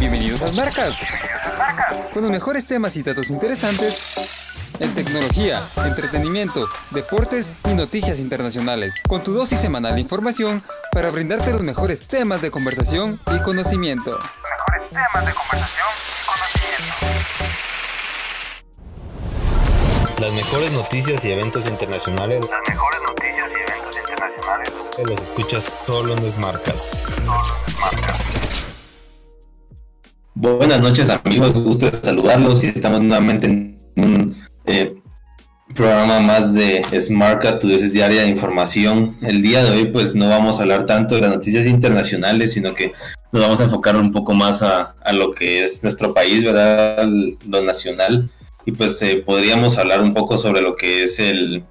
Bienvenidos 0.00 0.42
a 0.42 0.50
Marcas, 0.52 0.94
con 2.14 2.22
los 2.22 2.30
mejores 2.30 2.66
temas 2.66 2.96
y 2.96 3.02
datos 3.02 3.28
interesantes 3.28 4.56
en 4.78 4.94
tecnología, 4.94 5.62
entretenimiento, 5.84 6.66
deportes 6.90 7.50
y 7.70 7.74
noticias 7.74 8.18
internacionales, 8.18 8.94
con 9.06 9.22
tu 9.22 9.34
dosis 9.34 9.60
semanal 9.60 9.96
de 9.96 10.00
información 10.00 10.62
para 10.90 11.10
brindarte 11.10 11.52
los 11.52 11.60
mejores 11.60 12.08
temas 12.08 12.40
de 12.40 12.50
conversación 12.50 13.20
y 13.30 13.42
conocimiento. 13.42 14.18
Mejores 14.18 14.88
temas 14.88 15.26
de 15.26 15.32
conversación 15.34 15.88
y 16.16 16.26
conocimiento. 16.26 17.06
Las 20.18 20.32
mejores 20.32 20.72
noticias 20.72 21.24
y 21.26 21.32
eventos 21.32 21.66
internacionales 21.66 22.40
Las 22.40 22.60
mejores 22.68 23.00
noticias 23.06 23.50
y 23.50 23.54
eventos 23.70 23.96
internacionales 24.00 24.72
que 24.96 25.04
los 25.04 25.20
escuchas 25.20 25.64
solo 25.86 26.16
en 26.16 26.30
Smartcast. 26.30 26.94
solo 26.94 27.12
en 27.12 27.20
Smartcast. 27.20 27.59
Buenas 30.42 30.80
noches 30.80 31.10
amigos, 31.10 31.52
gusto 31.52 31.90
saludarlos 31.92 32.64
y 32.64 32.68
estamos 32.68 33.02
nuevamente 33.02 33.46
en 33.46 33.78
un 33.96 34.42
eh, 34.64 34.94
programa 35.74 36.18
más 36.20 36.54
de 36.54 36.82
Smartcast, 36.98 37.60
tu 37.60 37.68
dosis 37.68 37.92
diaria 37.92 38.22
de 38.22 38.28
información. 38.28 39.18
El 39.20 39.42
día 39.42 39.62
de 39.62 39.70
hoy 39.70 39.86
pues 39.88 40.14
no 40.14 40.30
vamos 40.30 40.58
a 40.58 40.62
hablar 40.62 40.86
tanto 40.86 41.14
de 41.14 41.20
las 41.20 41.34
noticias 41.34 41.66
internacionales, 41.66 42.54
sino 42.54 42.74
que 42.74 42.94
nos 43.32 43.42
vamos 43.42 43.60
a 43.60 43.64
enfocar 43.64 43.96
un 43.96 44.12
poco 44.12 44.32
más 44.32 44.62
a, 44.62 44.94
lo 45.12 45.32
que 45.34 45.62
es 45.62 45.82
nuestro 45.82 46.14
país, 46.14 46.42
¿verdad? 46.42 47.06
Lo 47.46 47.60
nacional. 47.62 48.30
Y 48.64 48.72
pues 48.72 49.02
eh, 49.02 49.22
podríamos 49.22 49.76
hablar 49.76 50.00
un 50.00 50.14
poco 50.14 50.38
sobre 50.38 50.62
lo 50.62 50.74
que 50.74 51.02
es 51.02 51.18
el, 51.18 51.64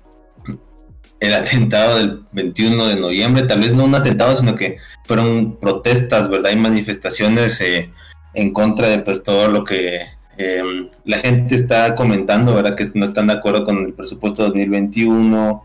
el 1.19 1.33
atentado 1.33 1.97
del 1.97 2.19
21 2.33 2.85
de 2.85 2.95
noviembre, 2.97 3.47
tal 3.47 3.61
vez 3.61 3.73
no 3.73 3.85
un 3.85 3.95
atentado, 3.95 4.35
sino 4.35 4.53
que 4.53 4.77
fueron 5.07 5.59
protestas, 5.59 6.29
¿verdad? 6.29 6.51
Y 6.51 6.57
manifestaciones 6.57 7.59
eh, 7.61 7.89
en 8.33 8.53
contra 8.53 8.88
de 8.89 8.99
pues 8.99 9.23
todo 9.23 9.47
lo 9.47 9.63
que 9.63 10.02
eh, 10.38 10.63
la 11.05 11.17
gente 11.19 11.55
está 11.55 11.95
comentando, 11.95 12.53
¿verdad? 12.53 12.75
Que 12.75 12.89
no 12.94 13.05
están 13.05 13.27
de 13.27 13.33
acuerdo 13.33 13.66
con 13.66 13.77
el 13.85 13.94
presupuesto 13.94 14.44
2021 14.44 15.63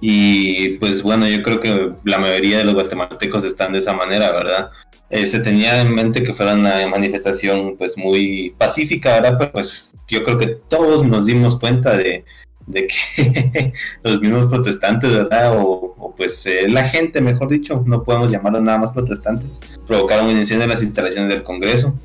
y 0.00 0.70
pues 0.78 1.02
bueno, 1.02 1.28
yo 1.28 1.42
creo 1.42 1.60
que 1.60 1.92
la 2.04 2.18
mayoría 2.18 2.58
de 2.58 2.64
los 2.64 2.74
guatemaltecos 2.74 3.44
están 3.44 3.72
de 3.72 3.78
esa 3.78 3.92
manera, 3.92 4.32
¿verdad? 4.32 4.70
Eh, 5.10 5.26
se 5.26 5.40
tenía 5.40 5.80
en 5.80 5.94
mente 5.94 6.22
que 6.22 6.34
fuera 6.34 6.54
una 6.54 6.86
manifestación 6.86 7.76
pues 7.76 7.96
muy 7.96 8.54
pacífica, 8.58 9.20
¿verdad? 9.20 9.36
Pero 9.38 9.52
pues 9.52 9.90
yo 10.08 10.24
creo 10.24 10.38
que 10.38 10.48
todos 10.68 11.06
nos 11.06 11.26
dimos 11.26 11.58
cuenta 11.58 11.96
de, 11.96 12.24
de 12.66 12.86
que 12.86 13.72
los 14.02 14.20
mismos 14.20 14.46
protestantes, 14.46 15.10
¿verdad? 15.12 15.58
O, 15.58 15.94
o 15.98 16.14
pues 16.14 16.44
eh, 16.46 16.68
la 16.68 16.84
gente, 16.84 17.20
mejor 17.20 17.48
dicho, 17.48 17.82
no 17.86 18.02
podemos 18.04 18.30
llamarlos 18.30 18.62
nada 18.62 18.78
más 18.78 18.90
protestantes, 18.90 19.60
provocaron 19.86 20.26
un 20.26 20.38
incendio 20.38 20.64
en 20.64 20.70
las 20.70 20.82
instalaciones 20.82 21.30
del 21.30 21.42
Congreso. 21.42 21.98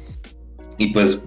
Y 0.77 0.93
pues 0.93 1.19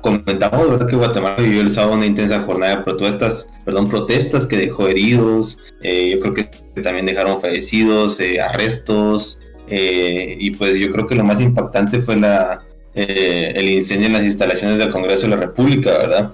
comentamos, 0.00 0.70
¿verdad? 0.70 0.86
Que 0.86 0.96
Guatemala 0.96 1.36
vivió 1.36 1.60
el 1.60 1.70
sábado 1.70 1.94
una 1.94 2.06
intensa 2.06 2.40
jornada 2.42 2.76
de 2.76 2.82
protestas, 2.82 3.48
perdón, 3.64 3.88
protestas 3.88 4.46
que 4.46 4.56
dejó 4.56 4.88
heridos, 4.88 5.58
eh, 5.82 6.10
yo 6.10 6.20
creo 6.20 6.34
que 6.34 6.44
también 6.82 7.06
dejaron 7.06 7.40
fallecidos, 7.40 8.20
eh, 8.20 8.40
arrestos, 8.40 9.40
eh, 9.68 10.36
y 10.38 10.52
pues 10.52 10.78
yo 10.78 10.92
creo 10.92 11.06
que 11.06 11.14
lo 11.14 11.24
más 11.24 11.40
impactante 11.40 12.00
fue 12.00 12.16
la, 12.16 12.62
eh, 12.94 13.52
el 13.54 13.68
incendio 13.68 14.06
en 14.06 14.12
las 14.12 14.24
instalaciones 14.24 14.78
del 14.78 14.90
Congreso 14.90 15.22
de 15.22 15.28
la 15.28 15.36
República, 15.36 15.98
¿verdad? 15.98 16.32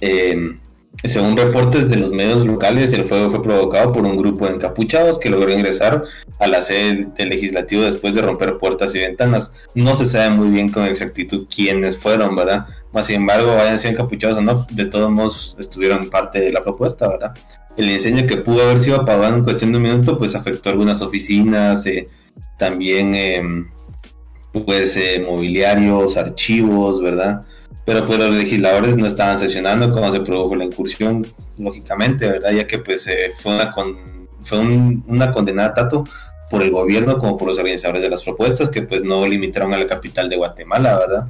Eh, 0.00 0.56
según 1.04 1.36
reportes 1.36 1.88
de 1.88 1.96
los 1.96 2.10
medios 2.10 2.44
locales, 2.44 2.92
el 2.92 3.04
fuego 3.04 3.30
fue 3.30 3.42
provocado 3.42 3.92
por 3.92 4.04
un 4.04 4.16
grupo 4.16 4.46
de 4.46 4.54
encapuchados 4.54 5.18
que 5.18 5.30
logró 5.30 5.52
ingresar 5.52 6.02
a 6.40 6.48
la 6.48 6.60
sede 6.60 7.08
del 7.16 7.28
legislativo 7.28 7.82
después 7.82 8.14
de 8.14 8.22
romper 8.22 8.58
puertas 8.58 8.94
y 8.96 8.98
ventanas. 8.98 9.52
No 9.74 9.94
se 9.94 10.06
sabe 10.06 10.30
muy 10.30 10.48
bien 10.48 10.70
con 10.70 10.84
exactitud 10.84 11.46
quiénes 11.54 11.96
fueron, 11.96 12.34
¿verdad? 12.34 12.66
Más 12.92 13.06
sin 13.06 13.16
embargo, 13.16 13.54
vayan 13.54 13.78
sido 13.78 13.92
encapuchados 13.92 14.38
o 14.38 14.40
no, 14.40 14.66
de 14.72 14.86
todos 14.86 15.10
modos 15.10 15.56
estuvieron 15.60 16.10
parte 16.10 16.40
de 16.40 16.50
la 16.50 16.64
propuesta, 16.64 17.06
¿verdad? 17.06 17.32
El 17.76 17.90
incendio 17.90 18.26
que 18.26 18.38
pudo 18.38 18.62
haber 18.64 18.80
sido 18.80 19.00
apagado 19.00 19.36
en 19.36 19.44
cuestión 19.44 19.70
de 19.70 19.78
un 19.78 19.84
minuto, 19.84 20.18
pues 20.18 20.34
afectó 20.34 20.70
algunas 20.70 21.00
oficinas, 21.00 21.86
eh, 21.86 22.08
también 22.58 23.14
eh, 23.14 23.42
pues 24.52 24.96
eh, 24.96 25.24
mobiliarios, 25.24 26.16
archivos, 26.16 27.00
¿verdad? 27.00 27.42
Pero 27.88 28.04
pues 28.06 28.18
los 28.18 28.30
legisladores 28.34 28.98
no 28.98 29.06
estaban 29.06 29.38
sesionando 29.38 29.90
cuando 29.90 30.12
se 30.12 30.20
produjo 30.20 30.54
la 30.54 30.64
incursión, 30.64 31.26
lógicamente, 31.56 32.28
¿verdad? 32.28 32.50
Ya 32.50 32.66
que 32.66 32.80
pues 32.80 33.06
eh, 33.06 33.32
fue, 33.34 33.54
una, 33.54 33.72
con, 33.72 33.96
fue 34.42 34.58
un- 34.58 35.02
una 35.08 35.32
condenada 35.32 35.72
tanto 35.72 36.04
por 36.50 36.62
el 36.62 36.70
gobierno 36.70 37.16
como 37.16 37.38
por 37.38 37.48
los 37.48 37.56
organizadores 37.56 38.02
de 38.02 38.10
las 38.10 38.22
propuestas 38.22 38.68
que 38.68 38.82
pues 38.82 39.02
no 39.04 39.26
limitaron 39.26 39.72
a 39.72 39.78
la 39.78 39.86
capital 39.86 40.28
de 40.28 40.36
Guatemala, 40.36 40.98
¿verdad? 40.98 41.26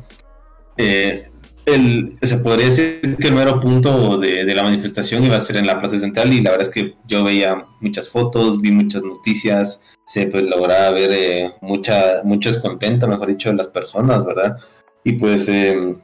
Eh, 0.76 1.30
el, 1.64 2.18
se 2.22 2.38
podría 2.38 2.66
decir 2.66 3.16
que 3.20 3.28
el 3.28 3.34
mero 3.34 3.60
punto 3.60 4.18
de, 4.18 4.44
de 4.44 4.54
la 4.56 4.64
manifestación 4.64 5.24
iba 5.24 5.36
a 5.36 5.40
ser 5.40 5.58
en 5.58 5.66
la 5.68 5.78
Plaza 5.78 6.00
Central 6.00 6.32
y 6.32 6.40
la 6.42 6.50
verdad 6.50 6.66
es 6.66 6.74
que 6.74 6.96
yo 7.06 7.22
veía 7.22 7.66
muchas 7.80 8.08
fotos, 8.08 8.60
vi 8.60 8.72
muchas 8.72 9.04
noticias, 9.04 9.80
se 10.04 10.26
pues, 10.26 10.42
lograba 10.42 10.90
ver 10.90 11.10
eh, 11.12 11.52
mucha, 11.60 12.22
mucho 12.24 12.48
descontento, 12.48 13.06
mejor 13.06 13.28
dicho, 13.28 13.48
de 13.48 13.54
las 13.54 13.68
personas, 13.68 14.26
¿verdad? 14.26 14.56
Y 15.04 15.12
pues 15.12 15.48
eh, 15.48 15.94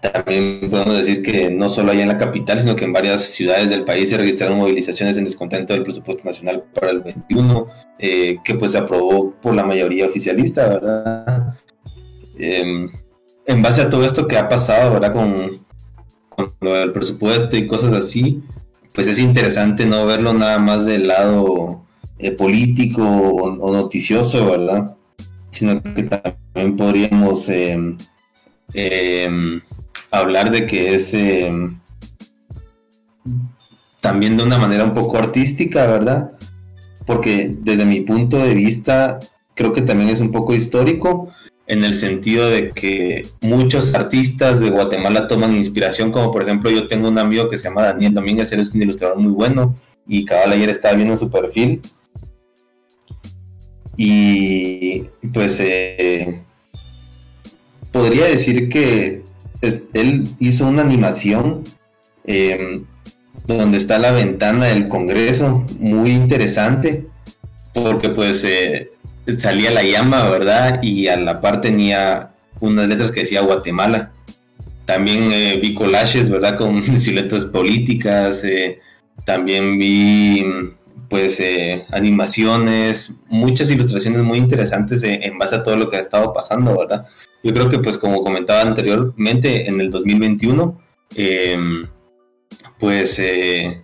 también 0.00 0.68
podemos 0.70 0.96
decir 0.96 1.22
que 1.22 1.50
no 1.50 1.68
solo 1.68 1.92
allá 1.92 2.02
en 2.02 2.08
la 2.08 2.18
capital, 2.18 2.60
sino 2.60 2.74
que 2.74 2.84
en 2.84 2.92
varias 2.92 3.22
ciudades 3.22 3.70
del 3.70 3.84
país 3.84 4.08
se 4.08 4.16
registraron 4.16 4.58
movilizaciones 4.58 5.16
en 5.18 5.24
descontento 5.24 5.72
del 5.72 5.82
presupuesto 5.82 6.24
nacional 6.24 6.64
para 6.74 6.90
el 6.90 7.00
21, 7.00 7.66
eh, 7.98 8.38
que 8.42 8.54
pues 8.54 8.72
se 8.72 8.78
aprobó 8.78 9.32
por 9.42 9.54
la 9.54 9.64
mayoría 9.64 10.06
oficialista, 10.06 10.68
¿verdad? 10.68 11.54
Em, 12.38 12.90
en 13.46 13.62
base 13.62 13.82
a 13.82 13.90
todo 13.90 14.04
esto 14.04 14.26
que 14.26 14.38
ha 14.38 14.48
pasado, 14.48 14.92
¿verdad? 14.92 15.12
Con, 15.12 15.66
con 16.30 16.52
lo 16.60 16.74
del 16.74 16.92
presupuesto 16.92 17.56
y 17.56 17.66
cosas 17.66 17.92
así, 17.92 18.42
pues 18.94 19.06
es 19.06 19.18
interesante 19.18 19.86
no 19.86 20.06
verlo 20.06 20.32
nada 20.32 20.58
más 20.58 20.86
del 20.86 21.08
lado 21.08 21.84
eh, 22.18 22.32
político 22.32 23.02
o, 23.02 23.72
noticioso, 23.72 24.46
¿verdad? 24.46 24.96
Sino 25.50 25.82
que 25.82 26.02
también 26.02 26.76
podríamos 26.76 27.48
em, 27.48 27.96
em, 28.74 29.60
hablar 30.10 30.50
de 30.50 30.66
que 30.66 30.94
es 30.94 31.14
em, 31.14 31.78
también 34.00 34.36
de 34.36 34.42
una 34.42 34.58
manera 34.58 34.84
un 34.84 34.94
poco 34.94 35.18
artística, 35.18 35.86
¿verdad? 35.86 36.32
Porque 37.06 37.54
desde 37.60 37.84
mi 37.84 38.00
punto 38.00 38.38
de 38.38 38.54
vista 38.54 39.18
creo 39.54 39.72
que 39.72 39.82
también 39.82 40.10
es 40.10 40.20
un 40.20 40.30
poco 40.30 40.54
histórico 40.54 41.30
en 41.66 41.84
el 41.84 41.94
sentido 41.94 42.50
de 42.50 42.72
que 42.72 43.28
muchos 43.40 43.94
artistas 43.94 44.58
de 44.58 44.70
Guatemala 44.70 45.28
toman 45.28 45.56
inspiración, 45.56 46.10
como 46.10 46.32
por 46.32 46.42
ejemplo 46.42 46.70
yo 46.70 46.88
tengo 46.88 47.08
un 47.08 47.18
amigo 47.18 47.48
que 47.48 47.58
se 47.58 47.64
llama 47.64 47.84
Daniel 47.84 48.14
Domínguez, 48.14 48.50
él 48.52 48.60
es 48.60 48.74
un 48.74 48.82
ilustrador 48.82 49.18
muy 49.18 49.32
bueno 49.32 49.76
y 50.06 50.24
cabal 50.24 50.52
ayer 50.52 50.68
estaba 50.68 50.94
viendo 50.94 51.16
su 51.16 51.30
perfil 51.30 51.80
y 53.96 55.02
pues 55.32 55.60
eh, 55.60 56.42
podría 57.92 58.24
decir 58.24 58.68
que 58.68 59.22
es- 59.60 59.84
él 59.94 60.28
hizo 60.38 60.66
una 60.66 60.82
animación 60.82 61.64
eh, 62.24 62.82
donde 63.46 63.78
está 63.78 63.98
la 63.98 64.12
ventana 64.12 64.66
del 64.66 64.88
Congreso, 64.88 65.64
muy 65.78 66.10
interesante, 66.10 67.06
porque 67.74 68.10
pues 68.10 68.44
eh, 68.44 68.90
salía 69.38 69.70
la 69.70 69.82
llama, 69.82 70.28
¿verdad? 70.28 70.80
Y 70.82 71.08
a 71.08 71.16
la 71.16 71.40
par 71.40 71.60
tenía 71.60 72.32
unas 72.60 72.88
letras 72.88 73.10
que 73.10 73.20
decía 73.20 73.40
Guatemala. 73.42 74.12
También 74.84 75.30
eh, 75.32 75.58
vi 75.62 75.74
collages, 75.74 76.28
¿verdad? 76.28 76.56
Con 76.56 76.84
siluetas 76.98 77.44
políticas, 77.46 78.44
eh, 78.44 78.78
también 79.24 79.78
vi 79.78 80.44
pues 81.10 81.38
eh, 81.40 81.84
animaciones, 81.90 83.14
muchas 83.28 83.68
ilustraciones 83.70 84.22
muy 84.22 84.38
interesantes 84.38 85.02
en 85.02 85.36
base 85.38 85.56
a 85.56 85.62
todo 85.62 85.76
lo 85.76 85.90
que 85.90 85.96
ha 85.96 86.00
estado 86.00 86.32
pasando, 86.32 86.78
¿verdad? 86.78 87.04
Yo 87.42 87.52
creo 87.52 87.68
que 87.68 87.80
pues 87.80 87.98
como 87.98 88.22
comentaba 88.22 88.62
anteriormente, 88.62 89.68
en 89.68 89.80
el 89.80 89.90
2021, 89.90 90.80
eh, 91.16 91.58
pues 92.78 93.18
eh, 93.18 93.82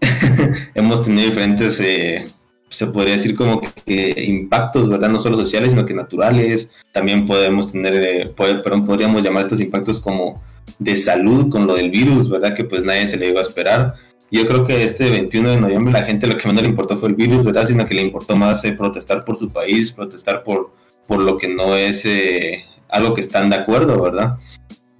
hemos 0.74 1.02
tenido 1.02 1.28
diferentes, 1.28 1.78
eh, 1.80 2.24
se 2.68 2.86
podría 2.88 3.14
decir 3.14 3.36
como 3.36 3.60
que 3.84 4.24
impactos, 4.26 4.88
¿verdad? 4.88 5.08
No 5.10 5.20
solo 5.20 5.36
sociales, 5.36 5.70
sino 5.72 5.86
que 5.86 5.94
naturales. 5.94 6.70
También 6.92 7.26
podemos 7.26 7.70
tener, 7.70 7.94
eh, 8.02 8.28
puede- 8.34 8.56
perdón, 8.60 8.84
podríamos 8.84 9.22
llamar 9.22 9.42
estos 9.42 9.60
impactos 9.60 10.00
como 10.00 10.42
de 10.78 10.96
salud 10.96 11.50
con 11.50 11.66
lo 11.66 11.74
del 11.76 11.90
virus, 11.90 12.28
¿verdad? 12.28 12.54
Que 12.56 12.64
pues 12.64 12.82
nadie 12.84 13.06
se 13.06 13.16
le 13.16 13.28
iba 13.28 13.38
a 13.40 13.44
esperar. 13.44 13.94
Yo 14.34 14.46
creo 14.48 14.66
que 14.66 14.82
este 14.82 15.08
21 15.10 15.48
de 15.50 15.60
noviembre 15.60 15.92
la 15.92 16.02
gente 16.02 16.26
lo 16.26 16.36
que 16.36 16.48
menos 16.48 16.62
le 16.64 16.68
importó 16.68 16.96
fue 16.96 17.08
el 17.08 17.14
virus, 17.14 17.44
¿verdad? 17.44 17.66
Sino 17.66 17.86
que 17.86 17.94
le 17.94 18.02
importó 18.02 18.34
más 18.34 18.64
eh, 18.64 18.72
protestar 18.72 19.24
por 19.24 19.36
su 19.36 19.48
país, 19.48 19.92
protestar 19.92 20.42
por, 20.42 20.72
por 21.06 21.20
lo 21.20 21.38
que 21.38 21.46
no 21.46 21.76
es 21.76 22.04
eh, 22.04 22.64
algo 22.88 23.14
que 23.14 23.20
están 23.20 23.48
de 23.48 23.56
acuerdo, 23.56 24.00
¿verdad? 24.02 24.36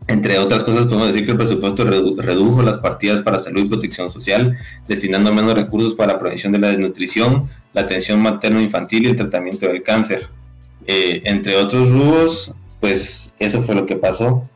Entre 0.06 0.38
otras 0.38 0.62
cosas, 0.62 0.84
podemos 0.86 1.08
decir 1.08 1.24
que 1.24 1.32
el 1.32 1.36
presupuesto 1.36 1.84
redu- 1.84 2.16
redujo 2.16 2.62
las 2.62 2.78
partidas 2.78 3.22
para 3.22 3.40
salud 3.40 3.64
y 3.64 3.68
protección 3.68 4.08
social, 4.08 4.56
destinando 4.86 5.32
menos 5.32 5.54
recursos 5.54 5.94
para 5.94 6.12
la 6.12 6.18
prevención 6.20 6.52
de 6.52 6.60
la 6.60 6.68
desnutrición, 6.68 7.48
la 7.72 7.80
atención 7.80 8.22
materno-infantil 8.22 9.04
y 9.04 9.08
el 9.08 9.16
tratamiento 9.16 9.66
del 9.66 9.82
cáncer. 9.82 10.28
Eh, 10.86 11.22
entre 11.24 11.56
otros 11.56 11.90
rubros, 11.90 12.54
pues 12.80 13.34
eso 13.40 13.62
fue 13.64 13.74
lo 13.74 13.84
que 13.84 13.96
pasó. 13.96 14.48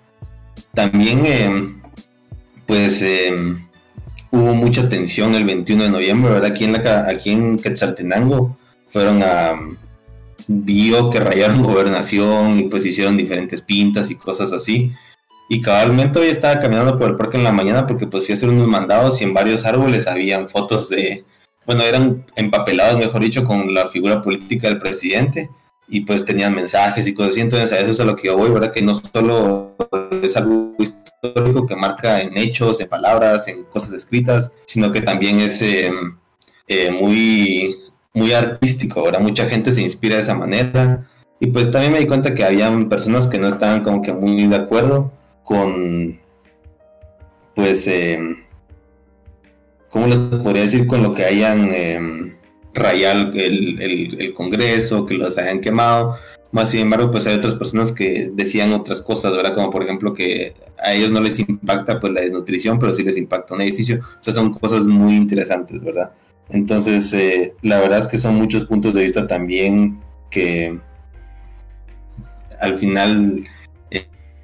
También, 0.72 1.24
eh, 1.26 1.74
pues 2.66 3.02
eh, 3.02 3.34
hubo 4.30 4.54
mucha 4.54 4.88
tensión 4.88 5.34
el 5.34 5.44
21 5.44 5.84
de 5.84 5.90
noviembre, 5.90 6.32
¿verdad? 6.32 6.52
Aquí 6.52 6.64
en, 6.64 6.72
la, 6.72 7.08
aquí 7.08 7.30
en 7.30 7.58
Quetzaltenango 7.58 8.56
fueron 8.90 9.22
a... 9.22 9.52
Vio 10.46 11.10
que 11.10 11.20
rayaron 11.20 11.62
gobernación 11.62 12.58
y 12.58 12.62
pues 12.64 12.86
hicieron 12.86 13.16
diferentes 13.16 13.60
pintas 13.60 14.10
y 14.10 14.14
cosas 14.14 14.52
así. 14.52 14.92
Y 15.50 15.60
cabalmente 15.60 16.18
hoy 16.18 16.28
estaba 16.28 16.60
caminando 16.60 16.98
por 16.98 17.10
el 17.10 17.16
parque 17.16 17.36
en 17.36 17.44
la 17.44 17.52
mañana 17.52 17.86
porque 17.86 18.06
pues 18.06 18.24
fui 18.24 18.32
a 18.32 18.36
hacer 18.36 18.48
unos 18.48 18.66
mandados 18.66 19.20
y 19.20 19.24
en 19.24 19.34
varios 19.34 19.64
árboles 19.64 20.06
habían 20.06 20.48
fotos 20.48 20.88
de, 20.88 21.24
bueno, 21.66 21.82
eran 21.82 22.24
empapelados, 22.36 22.98
mejor 22.98 23.22
dicho, 23.22 23.44
con 23.44 23.72
la 23.72 23.88
figura 23.88 24.20
política 24.20 24.68
del 24.68 24.78
presidente 24.78 25.50
y 25.88 26.02
pues 26.02 26.24
tenían 26.24 26.54
mensajes 26.54 27.06
y 27.06 27.14
cosas 27.14 27.32
así. 27.32 27.40
Entonces 27.40 27.72
a 27.72 27.78
eso 27.78 27.92
es 27.92 28.00
a 28.00 28.04
lo 28.04 28.14
que 28.14 28.28
yo 28.28 28.36
voy, 28.36 28.50
¿verdad? 28.50 28.72
Que 28.72 28.82
no 28.82 28.94
solo 28.94 29.74
es 30.22 30.36
algo 30.36 30.74
histórico 30.78 31.66
que 31.66 31.76
marca 31.76 32.20
en 32.20 32.36
hechos, 32.36 32.80
en 32.80 32.88
palabras, 32.88 33.48
en 33.48 33.64
cosas 33.64 33.92
escritas, 33.92 34.52
sino 34.66 34.92
que 34.92 35.00
también 35.00 35.40
es 35.40 35.62
eh, 35.62 35.90
eh, 36.66 36.90
muy, 36.90 37.76
muy 38.12 38.32
artístico, 38.32 39.02
¿verdad? 39.02 39.20
Mucha 39.20 39.46
gente 39.46 39.72
se 39.72 39.80
inspira 39.80 40.16
de 40.16 40.22
esa 40.22 40.34
manera. 40.34 41.06
Y 41.40 41.46
pues 41.48 41.70
también 41.70 41.92
me 41.92 42.00
di 42.00 42.06
cuenta 42.06 42.34
que 42.34 42.44
habían 42.44 42.88
personas 42.88 43.26
que 43.28 43.38
no 43.38 43.48
estaban 43.48 43.82
como 43.82 44.02
que 44.02 44.12
muy 44.12 44.46
de 44.46 44.56
acuerdo 44.56 45.12
con, 45.44 46.18
pues, 47.54 47.86
eh, 47.86 48.18
¿cómo 49.88 50.06
les 50.08 50.18
podría 50.18 50.62
decir? 50.62 50.86
Con 50.86 51.02
lo 51.02 51.14
que 51.14 51.24
hayan 51.24 52.37
eh, 52.78 52.82
rayado 52.82 53.32
el, 53.34 54.32
Congreso, 54.34 55.06
que 55.06 55.14
los 55.14 55.36
hayan 55.38 55.60
quemado. 55.60 56.16
Más 56.50 56.70
sin 56.70 56.80
embargo, 56.80 57.10
pues 57.10 57.26
hay 57.26 57.36
otras 57.36 57.54
personas 57.54 57.92
que 57.92 58.30
decían 58.32 58.72
otras 58.72 59.02
cosas, 59.02 59.32
¿verdad? 59.32 59.54
Como 59.54 59.70
por 59.70 59.82
ejemplo 59.82 60.14
que 60.14 60.54
a 60.82 60.94
ellos 60.94 61.10
no 61.10 61.20
les 61.20 61.38
impacta 61.38 62.00
pues 62.00 62.12
la 62.12 62.22
desnutrición, 62.22 62.78
pero 62.78 62.94
sí 62.94 63.02
les 63.02 63.18
impacta 63.18 63.54
un 63.54 63.60
edificio. 63.60 64.00
O 64.00 64.22
sea, 64.22 64.32
son 64.32 64.52
cosas 64.52 64.86
muy 64.86 65.14
interesantes, 65.14 65.82
¿verdad? 65.82 66.12
Entonces, 66.48 67.12
eh, 67.12 67.54
la 67.62 67.78
verdad 67.78 67.98
es 67.98 68.08
que 68.08 68.16
son 68.16 68.36
muchos 68.36 68.64
puntos 68.64 68.94
de 68.94 69.04
vista 69.04 69.26
también 69.26 70.00
que 70.30 70.78
al 72.60 72.78
final 72.78 73.44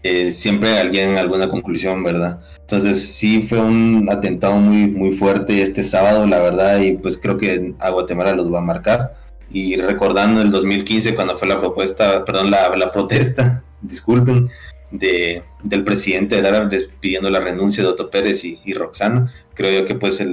eh, 0.02 0.30
siempre 0.30 0.78
alguien 0.78 1.16
alguna 1.16 1.48
conclusión, 1.48 2.04
¿verdad? 2.04 2.40
Entonces 2.64 3.14
sí 3.14 3.42
fue 3.42 3.60
un 3.60 4.08
atentado 4.10 4.56
muy, 4.56 4.86
muy 4.86 5.12
fuerte 5.12 5.60
este 5.60 5.82
sábado, 5.82 6.26
la 6.26 6.38
verdad, 6.38 6.80
y 6.80 6.92
pues 6.96 7.18
creo 7.18 7.36
que 7.36 7.74
a 7.78 7.90
Guatemala 7.90 8.34
los 8.34 8.52
va 8.52 8.60
a 8.60 8.62
marcar. 8.62 9.16
Y 9.50 9.76
recordando 9.76 10.40
el 10.40 10.50
2015 10.50 11.14
cuando 11.14 11.36
fue 11.36 11.46
la 11.46 11.60
propuesta, 11.60 12.24
perdón, 12.24 12.50
la, 12.50 12.90
protesta, 12.90 13.62
disculpen, 13.82 14.48
de, 14.90 15.42
del 15.62 15.84
presidente 15.84 16.40
de 16.40 16.48
Árabe 16.48 16.88
pidiendo 17.00 17.28
la 17.28 17.40
renuncia 17.40 17.82
de 17.82 17.90
Otto 17.90 18.08
Pérez 18.10 18.44
y, 18.44 18.72
Roxana, 18.72 19.30
creo 19.52 19.80
yo 19.80 19.86
que 19.86 19.96
pues 19.96 20.24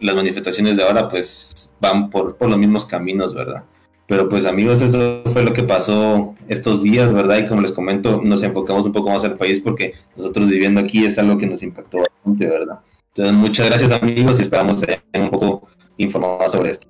las 0.00 0.14
manifestaciones 0.14 0.76
de 0.76 0.82
ahora 0.82 1.08
pues 1.08 1.74
van 1.80 2.10
por, 2.10 2.36
por 2.36 2.50
los 2.50 2.58
mismos 2.58 2.84
caminos, 2.84 3.32
¿verdad? 3.32 3.64
Pero 4.06 4.28
pues 4.28 4.44
amigos, 4.44 4.82
eso 4.82 5.22
fue 5.32 5.44
lo 5.44 5.54
que 5.54 5.62
pasó 5.62 6.34
estos 6.48 6.82
días, 6.82 7.12
¿verdad? 7.12 7.38
Y 7.38 7.46
como 7.46 7.62
les 7.62 7.72
comento, 7.72 8.20
nos 8.22 8.42
enfocamos 8.42 8.84
un 8.84 8.92
poco 8.92 9.10
más 9.10 9.24
al 9.24 9.36
país 9.36 9.60
porque 9.60 9.94
nosotros 10.14 10.48
viviendo 10.48 10.80
aquí 10.80 11.04
es 11.04 11.18
algo 11.18 11.38
que 11.38 11.46
nos 11.46 11.62
impactó 11.62 11.98
bastante, 11.98 12.46
¿verdad? 12.46 12.80
Entonces, 13.08 13.34
muchas 13.34 13.68
gracias 13.68 13.92
amigos 13.92 14.38
y 14.38 14.42
esperamos 14.42 14.82
que 14.82 15.00
un 15.18 15.30
poco 15.30 15.68
informados 15.96 16.52
sobre 16.52 16.70
esto. 16.70 16.86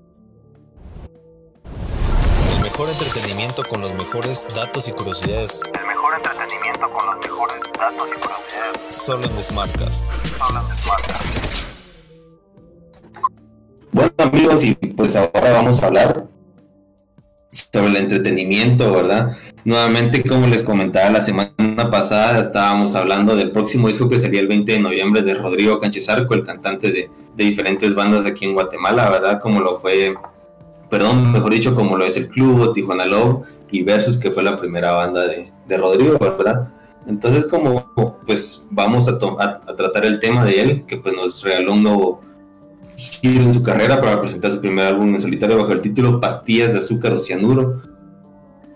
El 2.57 2.63
mejor 2.63 2.89
entretenimiento 2.89 3.63
con 3.63 3.83
los 3.83 3.93
mejores 3.93 4.49
datos 4.53 4.89
y 4.89 4.93
curiosidades. 4.93 5.61
El 5.67 5.87
mejor 5.87 6.15
entretenimiento 6.17 6.91
con 6.91 7.07
los 7.07 7.17
mejores 7.25 7.61
datos 7.79 8.09
y 8.09 8.21
curiosidades. 8.21 8.97
Solo 8.97 9.25
en 9.25 9.43
Smartcast. 9.45 10.05
Solo 10.37 10.61
en 10.61 10.77
Smartcast. 10.77 11.25
Bueno 13.93 14.13
amigos, 14.19 14.65
y 14.65 14.75
pues 14.75 15.15
ahora 15.15 15.53
vamos 15.53 15.81
a 15.81 15.87
hablar 15.87 16.34
sobre 17.55 17.89
el 17.89 17.97
entretenimiento, 17.97 18.93
¿verdad? 18.93 19.37
Nuevamente, 19.65 20.23
como 20.23 20.47
les 20.47 20.63
comentaba 20.63 21.11
la 21.11 21.21
semana 21.21 21.91
pasada, 21.91 22.39
estábamos 22.39 22.95
hablando 22.95 23.37
del 23.37 23.51
próximo 23.51 23.89
disco 23.89 24.09
que 24.09 24.19
sería 24.19 24.41
el 24.41 24.49
20 24.49 24.73
de 24.73 24.81
noviembre 24.81 25.23
de 25.23 25.35
Rodrigo 25.35 25.79
Canchezarco, 25.79 26.35
el 26.35 26.43
cantante 26.43 26.91
de, 26.91 27.11
diferentes 27.35 27.95
bandas 27.95 28.27
aquí 28.27 28.45
en 28.45 28.53
Guatemala, 28.53 29.09
¿verdad? 29.09 29.41
Como 29.41 29.61
lo 29.61 29.77
fue, 29.77 30.15
perdón, 30.91 31.33
mejor 31.33 31.53
dicho, 31.53 31.75
como 31.75 31.97
lo 31.97 32.05
es 32.05 32.17
el 32.17 32.29
Club, 32.29 32.75
Tijuana 32.75 33.07
Love 33.07 33.47
y 33.71 33.83
Versus, 33.83 34.17
que 34.17 34.31
fue 34.31 34.43
la 34.43 34.57
primera 34.57 34.93
banda 34.93 35.27
de, 35.27 35.51
de 35.67 35.79
Rodrigo, 35.79 36.19
¿verdad? 36.19 36.69
Entonces, 37.07 37.47
como 37.47 38.19
pues 38.27 38.63
vamos 38.71 39.09
a, 39.09 39.13
a, 39.13 39.77
tratar 39.77 40.05
el 40.05 40.21
tema 40.21 40.45
de 40.45 40.61
él, 40.61 40.85
que 40.87 40.97
pues 40.97 41.15
nos 41.15 41.43
regaló 41.43 41.75
un 41.75 41.83
nuevo 41.83 42.21
giro 42.97 43.45
en 43.45 43.55
su 43.55 43.63
carrera 43.63 44.01
para 44.01 44.21
presentar 44.21 44.51
su 44.51 44.61
primer 44.61 44.87
álbum 44.87 45.15
en 45.15 45.21
solitario 45.21 45.59
bajo 45.59 45.73
el 45.73 45.81
título 45.81 46.21
Pastillas 46.21 46.73
de 46.73 46.79
azúcar 46.79 47.13
o 47.13 47.21
cianuro, 47.21 47.83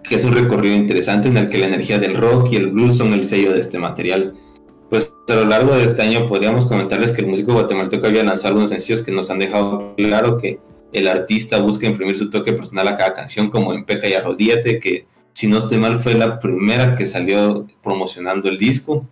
que 0.03 0.17
es 0.17 0.25
un 0.25 0.33
recorrido 0.33 0.75
interesante 0.75 1.29
en 1.29 1.37
el 1.37 1.49
que 1.49 1.59
la 1.59 1.67
energía 1.67 1.99
del 1.99 2.17
rock 2.17 2.53
y 2.53 2.57
el 2.57 2.69
blues 2.69 2.97
son 2.97 3.13
el 3.13 3.25
sello 3.25 3.53
de 3.53 3.61
este 3.61 3.79
material. 3.79 4.35
Pues 4.91 5.13
a 5.29 5.35
lo 5.35 5.45
largo 5.45 5.75
de 5.75 5.85
este 5.85 6.03
año 6.03 6.29
podríamos 6.29 6.67
comentarles 6.67 7.13
que 7.13 7.21
el 7.21 7.27
músico 7.27 7.53
guatemalteco 7.53 8.07
había 8.07 8.25
lanzado 8.25 8.49
algunos 8.49 8.71
sencillos 8.71 9.03
que 9.03 9.13
nos 9.13 9.29
han 9.31 9.39
dejado 9.39 9.95
claro 9.97 10.39
que 10.39 10.59
el 10.93 11.07
artista 11.07 11.59
busca 11.61 11.87
imprimir 11.87 12.17
su 12.17 12.31
toque 12.31 12.55
personal 12.55 12.89
a 12.89 12.97
cada 12.97 13.13
canción, 13.13 13.51
como 13.51 13.75
en 13.75 13.85
Peca 13.85 14.09
y 14.09 14.15
Arrodíate, 14.15 14.81
que 14.81 15.07
si 15.33 15.47
no 15.47 15.59
estoy 15.59 15.79
mal 15.79 15.99
fue 15.99 16.15
la 16.15 16.39
primera 16.39 16.95
que 16.95 17.07
salió 17.07 17.67
promocionando 17.83 18.49
el 18.49 18.57
disco 18.57 19.07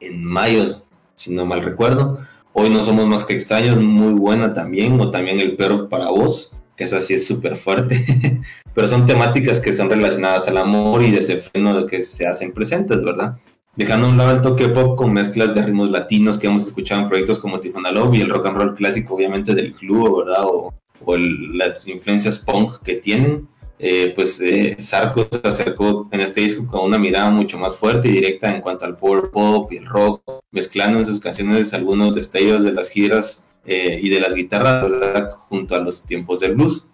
en 0.00 0.24
mayo, 0.24 0.80
si 1.14 1.32
no 1.34 1.44
mal 1.44 1.62
recuerdo. 1.62 2.20
Hoy 2.54 2.68
no 2.68 2.82
somos 2.82 3.06
más 3.06 3.24
que 3.24 3.32
extraños, 3.32 3.80
muy 3.80 4.12
buena 4.12 4.52
también, 4.52 5.00
o 5.00 5.10
también 5.10 5.40
El 5.40 5.56
perro 5.56 5.88
para 5.88 6.10
vos, 6.10 6.52
que 6.76 6.84
esa 6.84 7.00
sí 7.00 7.14
es 7.14 7.26
súper 7.26 7.56
fuerte, 7.56 8.40
pero 8.74 8.88
son 8.88 9.06
temáticas 9.06 9.58
que 9.58 9.72
son 9.72 9.88
relacionadas 9.88 10.48
al 10.48 10.58
amor 10.58 11.02
y 11.02 11.10
de 11.10 11.20
ese 11.20 11.38
freno 11.38 11.80
de 11.80 11.86
que 11.86 12.02
se 12.04 12.26
hacen 12.26 12.52
presentes, 12.52 13.02
¿verdad? 13.02 13.38
Dejando 13.74 14.06
a 14.06 14.10
un 14.10 14.18
lado 14.18 14.32
el 14.32 14.42
toque 14.42 14.68
pop 14.68 14.98
con 14.98 15.14
mezclas 15.14 15.54
de 15.54 15.62
ritmos 15.62 15.90
latinos 15.90 16.38
que 16.38 16.46
hemos 16.46 16.64
escuchado 16.64 17.00
en 17.00 17.08
proyectos 17.08 17.38
como 17.38 17.58
Tijuana 17.58 17.90
Love 17.90 18.16
y 18.16 18.20
el 18.20 18.28
rock 18.28 18.46
and 18.46 18.58
roll 18.58 18.74
clásico, 18.74 19.14
obviamente, 19.14 19.54
del 19.54 19.72
club, 19.72 20.26
¿verdad? 20.26 20.44
O, 20.44 20.74
o 21.06 21.16
las 21.16 21.88
influencias 21.88 22.38
punk 22.38 22.82
que 22.82 22.96
tienen 22.96 23.48
eh, 23.84 24.12
pues 24.14 24.40
eh, 24.40 24.76
Sarko 24.78 25.26
se 25.28 25.40
acercó 25.42 26.08
en 26.12 26.20
este 26.20 26.40
disco 26.40 26.64
con 26.68 26.84
una 26.84 26.98
mirada 26.98 27.30
mucho 27.30 27.58
más 27.58 27.76
fuerte 27.76 28.06
y 28.08 28.12
directa 28.12 28.48
en 28.48 28.60
cuanto 28.60 28.84
al 28.84 28.96
power 28.96 29.32
pop 29.32 29.72
y 29.72 29.78
el 29.78 29.86
rock, 29.86 30.22
mezclando 30.52 31.00
en 31.00 31.04
sus 31.04 31.18
canciones 31.18 31.74
algunos 31.74 32.14
destellos 32.14 32.62
de 32.62 32.72
las 32.72 32.90
giras 32.90 33.44
eh, 33.66 33.98
y 34.00 34.08
de 34.08 34.20
las 34.20 34.36
guitarras, 34.36 34.84
¿verdad? 34.84 35.32
Junto 35.32 35.74
a 35.74 35.80
los 35.80 36.04
tiempos 36.04 36.38
del 36.38 36.54
blues. 36.54 36.86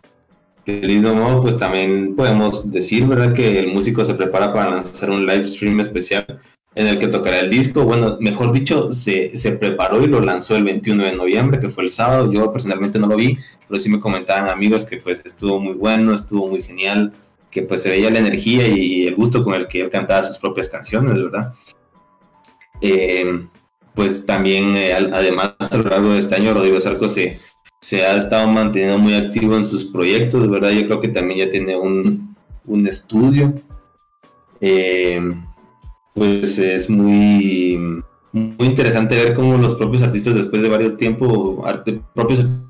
Del 0.64 0.86
mismo 0.86 1.14
modo, 1.14 1.42
pues 1.42 1.58
también 1.58 2.16
podemos 2.16 2.72
decir, 2.72 3.06
¿verdad? 3.06 3.34
Que 3.34 3.58
el 3.58 3.66
músico 3.66 4.02
se 4.02 4.14
prepara 4.14 4.54
para 4.54 4.70
lanzar 4.70 5.10
un 5.10 5.26
live 5.26 5.44
stream 5.44 5.80
especial 5.80 6.40
en 6.78 6.86
el 6.86 6.98
que 7.00 7.08
tocará 7.08 7.40
el 7.40 7.50
disco. 7.50 7.82
Bueno, 7.82 8.18
mejor 8.20 8.52
dicho, 8.52 8.92
se, 8.92 9.36
se, 9.36 9.50
preparó 9.50 10.00
y 10.00 10.06
lo 10.06 10.20
lanzó 10.20 10.54
el 10.54 10.62
21 10.62 11.06
de 11.06 11.12
noviembre, 11.16 11.58
que 11.58 11.70
fue 11.70 11.82
el 11.82 11.90
sábado. 11.90 12.30
Yo 12.32 12.52
personalmente 12.52 13.00
no 13.00 13.08
lo 13.08 13.16
vi, 13.16 13.36
pero 13.66 13.80
sí 13.80 13.88
me 13.88 13.98
comentaban 13.98 14.48
amigos 14.48 14.84
que 14.84 14.98
pues 14.98 15.20
estuvo 15.26 15.58
muy 15.58 15.74
bueno, 15.74 16.14
estuvo 16.14 16.46
muy 16.46 16.62
genial, 16.62 17.12
que 17.50 17.62
pues 17.62 17.82
se 17.82 17.90
veía 17.90 18.10
la 18.10 18.20
energía 18.20 18.68
y 18.68 19.08
el 19.08 19.16
gusto 19.16 19.42
con 19.42 19.54
el 19.54 19.66
que 19.66 19.80
él 19.80 19.90
cantaba 19.90 20.22
sus 20.22 20.38
propias 20.38 20.68
canciones, 20.68 21.14
¿verdad? 21.14 21.52
Eh, 22.80 23.48
pues 23.96 24.24
también, 24.24 24.76
eh, 24.76 24.92
además, 24.94 25.56
a 25.58 25.76
lo 25.78 25.82
largo 25.82 26.10
de 26.12 26.20
este 26.20 26.36
año, 26.36 26.54
Rodrigo 26.54 26.80
Sarco 26.80 27.08
se, 27.08 27.40
se 27.80 28.06
ha 28.06 28.16
estado 28.16 28.46
manteniendo 28.46 28.98
muy 28.98 29.14
activo 29.14 29.56
en 29.56 29.66
sus 29.66 29.84
proyectos, 29.84 30.48
¿verdad? 30.48 30.70
Yo 30.70 30.86
creo 30.86 31.00
que 31.00 31.08
también 31.08 31.40
ya 31.40 31.50
tiene 31.50 31.76
un, 31.76 32.36
un 32.66 32.86
estudio. 32.86 33.52
Eh, 34.60 35.20
pues 36.18 36.58
es 36.58 36.90
muy, 36.90 38.02
muy 38.32 38.66
interesante 38.66 39.16
ver 39.16 39.34
cómo 39.34 39.56
los 39.56 39.74
propios 39.76 40.02
artistas 40.02 40.34
después 40.34 40.60
de 40.62 40.68
varios 40.68 40.96
tiempos, 40.96 41.58
arte, 41.64 42.00
propios 42.14 42.40
artistas 42.40 42.68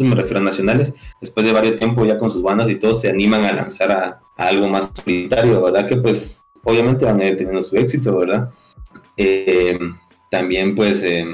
me 0.00 0.14
refiero 0.14 0.40
a 0.40 0.44
nacionales, 0.44 0.92
después 1.20 1.46
de 1.46 1.52
varios 1.52 1.76
tiempo 1.76 2.04
ya 2.04 2.18
con 2.18 2.30
sus 2.30 2.42
bandas 2.42 2.68
y 2.70 2.76
todos 2.76 3.00
se 3.00 3.10
animan 3.10 3.44
a 3.44 3.52
lanzar 3.52 3.92
a, 3.92 4.20
algo 4.36 4.68
más 4.68 4.90
solitario, 4.94 5.62
¿verdad? 5.62 5.86
Que 5.86 5.96
pues 5.96 6.42
obviamente 6.64 7.04
van 7.04 7.20
a 7.20 7.26
ir 7.26 7.36
teniendo 7.36 7.62
su 7.62 7.76
éxito, 7.76 8.16
¿verdad? 8.18 8.50
Eh, 9.16 9.78
también 10.30 10.74
pues 10.74 11.02
eh, 11.02 11.24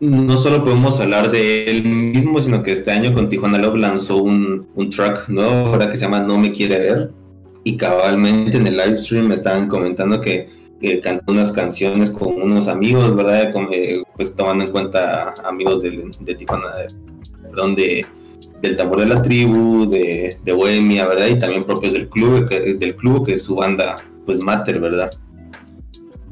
no 0.00 0.36
solo 0.36 0.64
podemos 0.64 0.98
hablar 1.00 1.30
de 1.30 1.70
él 1.70 1.84
mismo, 1.84 2.40
sino 2.40 2.62
que 2.62 2.72
este 2.72 2.90
año 2.90 3.12
con 3.12 3.28
Tijuana 3.28 3.58
Love 3.58 3.76
lanzó 3.76 4.16
un, 4.16 4.68
un 4.74 4.90
track 4.90 5.28
nuevo, 5.28 5.72
¿verdad? 5.72 5.90
Que 5.90 5.96
se 5.96 6.04
llama 6.04 6.20
No 6.20 6.38
Me 6.38 6.52
Quiere 6.52 6.78
Ver 6.78 7.17
y 7.64 7.76
cabalmente 7.76 8.56
en 8.56 8.66
el 8.66 8.76
live 8.76 8.98
stream 8.98 9.28
me 9.28 9.34
estaban 9.34 9.68
comentando 9.68 10.20
que, 10.20 10.48
que 10.80 11.00
cantó 11.00 11.32
unas 11.32 11.52
canciones 11.52 12.10
con 12.10 12.40
unos 12.40 12.68
amigos, 12.68 13.14
¿verdad? 13.14 13.52
Eh, 13.72 14.02
pues 14.16 14.34
tomando 14.34 14.64
en 14.64 14.70
cuenta 14.70 15.34
amigos 15.44 15.82
de, 15.82 16.10
de 16.20 16.46
perdón, 17.42 17.74
de, 17.74 18.06
del 18.62 18.76
Tambor 18.76 19.00
de 19.00 19.06
la 19.06 19.22
Tribu, 19.22 19.88
de, 19.90 20.38
de 20.44 20.52
Bohemia, 20.52 21.06
¿verdad? 21.06 21.26
Y 21.28 21.38
también 21.38 21.64
propios 21.64 21.92
del 21.92 22.08
club, 22.08 22.48
que, 22.48 22.74
del 22.74 22.96
club, 22.96 23.26
que 23.26 23.34
es 23.34 23.42
su 23.42 23.56
banda, 23.56 24.04
pues 24.24 24.38
Mater, 24.38 24.80
¿verdad? 24.80 25.10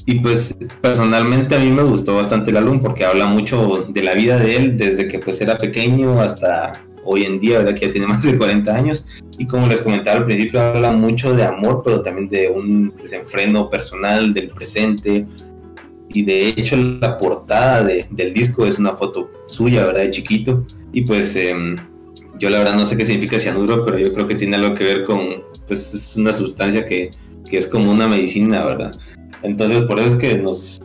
Y 0.08 0.20
pues 0.20 0.56
personalmente 0.80 1.56
a 1.56 1.58
mí 1.58 1.72
me 1.72 1.82
gustó 1.82 2.14
bastante 2.14 2.50
el 2.50 2.58
álbum 2.58 2.80
porque 2.80 3.04
habla 3.04 3.26
mucho 3.26 3.86
de 3.88 4.02
la 4.04 4.14
vida 4.14 4.38
de 4.38 4.56
él 4.56 4.78
desde 4.78 5.08
que 5.08 5.18
pues 5.18 5.40
era 5.40 5.58
pequeño 5.58 6.20
hasta 6.20 6.85
hoy 7.06 7.22
en 7.22 7.40
día, 7.40 7.58
¿verdad? 7.58 7.74
Que 7.74 7.86
ya 7.86 7.92
tiene 7.92 8.06
más 8.08 8.22
de 8.22 8.36
40 8.36 8.74
años. 8.74 9.06
Y 9.38 9.46
como 9.46 9.66
les 9.66 9.80
comentaba 9.80 10.18
al 10.18 10.24
principio, 10.24 10.60
habla 10.60 10.92
mucho 10.92 11.34
de 11.34 11.44
amor, 11.44 11.82
pero 11.84 12.02
también 12.02 12.28
de 12.28 12.48
un 12.48 12.92
desenfreno 13.00 13.70
personal, 13.70 14.34
del 14.34 14.48
presente. 14.48 15.26
Y 16.08 16.22
de 16.22 16.48
hecho 16.48 16.76
la 16.76 17.18
portada 17.18 17.82
de, 17.84 18.06
del 18.10 18.32
disco 18.32 18.66
es 18.66 18.78
una 18.78 18.92
foto 18.92 19.30
suya, 19.46 19.86
¿verdad? 19.86 20.02
De 20.02 20.10
chiquito. 20.10 20.66
Y 20.92 21.02
pues 21.02 21.36
em, 21.36 21.76
yo 22.38 22.50
la 22.50 22.58
verdad 22.58 22.74
no 22.74 22.86
sé 22.86 22.96
qué 22.96 23.04
significa 23.04 23.38
cianuro, 23.38 23.84
pero 23.84 23.98
yo 23.98 24.12
creo 24.12 24.26
que 24.26 24.34
tiene 24.34 24.56
algo 24.56 24.74
que 24.74 24.84
ver 24.84 25.04
con, 25.04 25.42
pues 25.66 25.94
es 25.94 26.16
una 26.16 26.32
sustancia 26.32 26.86
que, 26.86 27.10
que 27.48 27.58
es 27.58 27.66
como 27.66 27.90
una 27.90 28.08
medicina, 28.08 28.64
¿verdad? 28.64 28.98
Entonces 29.42 29.82
por 29.82 29.98
eso 29.98 30.10
es 30.10 30.14
que 30.16 30.38
nos, 30.38 30.82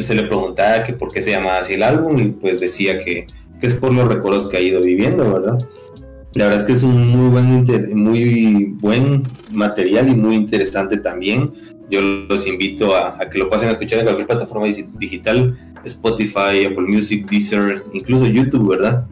se 0.00 0.14
le 0.14 0.24
preguntaba 0.24 0.82
que 0.82 0.92
por 0.92 1.12
qué 1.12 1.22
se 1.22 1.30
llamaba 1.30 1.58
así 1.58 1.74
el 1.74 1.82
álbum 1.82 2.18
y 2.18 2.28
pues 2.28 2.60
decía 2.60 2.98
que, 2.98 3.26
que 3.62 3.68
es 3.68 3.74
por 3.74 3.94
los 3.94 4.08
recuerdos 4.08 4.48
que 4.48 4.56
ha 4.56 4.60
ido 4.60 4.82
viviendo, 4.82 5.32
¿verdad? 5.32 5.56
La 6.34 6.46
verdad 6.46 6.62
es 6.62 6.66
que 6.66 6.72
es 6.72 6.82
un 6.82 7.06
muy 7.06 7.30
buen, 7.30 7.94
muy 7.94 8.74
buen 8.80 9.22
material 9.52 10.08
y 10.08 10.16
muy 10.16 10.34
interesante 10.34 10.96
también. 10.96 11.52
Yo 11.88 12.00
los 12.00 12.44
invito 12.48 12.96
a, 12.96 13.22
a, 13.22 13.30
que 13.30 13.38
lo 13.38 13.48
pasen 13.48 13.68
a 13.68 13.72
escuchar 13.72 14.00
en 14.00 14.06
cualquier 14.06 14.26
plataforma 14.26 14.66
digital, 14.98 15.56
Spotify, 15.84 16.64
Apple 16.68 16.88
Music, 16.88 17.24
Deezer, 17.30 17.84
incluso 17.92 18.26
YouTube, 18.26 18.70
¿verdad? 18.70 19.06